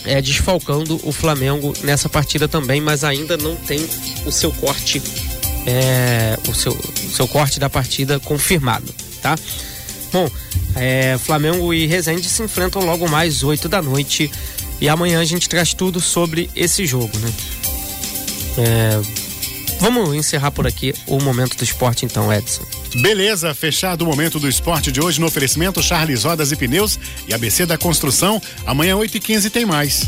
é, 0.07 0.21
desfalcando 0.21 0.99
o 1.03 1.11
Flamengo 1.11 1.73
nessa 1.83 2.09
partida 2.09 2.47
também, 2.47 2.81
mas 2.81 3.03
ainda 3.03 3.37
não 3.37 3.55
tem 3.55 3.85
o 4.25 4.31
seu 4.31 4.51
corte, 4.53 5.01
é, 5.65 6.37
o, 6.47 6.53
seu, 6.53 6.71
o 6.73 7.09
seu 7.11 7.27
corte 7.27 7.59
da 7.59 7.69
partida 7.69 8.19
confirmado, 8.19 8.93
tá? 9.21 9.37
Bom, 10.11 10.29
é, 10.75 11.17
Flamengo 11.17 11.73
e 11.73 11.85
Resende 11.85 12.27
se 12.29 12.41
enfrentam 12.41 12.83
logo 12.83 13.07
mais 13.09 13.43
8 13.43 13.67
da 13.67 13.81
noite 13.81 14.31
e 14.79 14.87
amanhã 14.87 15.19
a 15.19 15.25
gente 15.25 15.49
traz 15.49 15.73
tudo 15.73 15.99
sobre 15.99 16.49
esse 16.55 16.85
jogo, 16.85 17.17
né? 17.19 17.33
É, 18.57 19.01
vamos 19.79 20.15
encerrar 20.15 20.51
por 20.51 20.65
aqui 20.65 20.93
o 21.05 21.19
momento 21.21 21.57
do 21.57 21.63
esporte 21.63 22.05
então, 22.05 22.31
Edson. 22.31 22.76
Beleza, 22.95 23.53
fechado 23.53 24.01
o 24.03 24.05
momento 24.05 24.39
do 24.39 24.47
esporte 24.47 24.91
de 24.91 25.01
hoje 25.01 25.19
no 25.19 25.27
oferecimento 25.27 25.83
Charles 25.83 26.23
Rodas 26.23 26.51
e 26.51 26.55
Pneus 26.55 26.99
e 27.27 27.33
ABC 27.33 27.65
da 27.65 27.77
Construção. 27.77 28.41
Amanhã 28.65 28.95
8h15 28.95 29.49
tem 29.51 29.65
mais. 29.65 30.07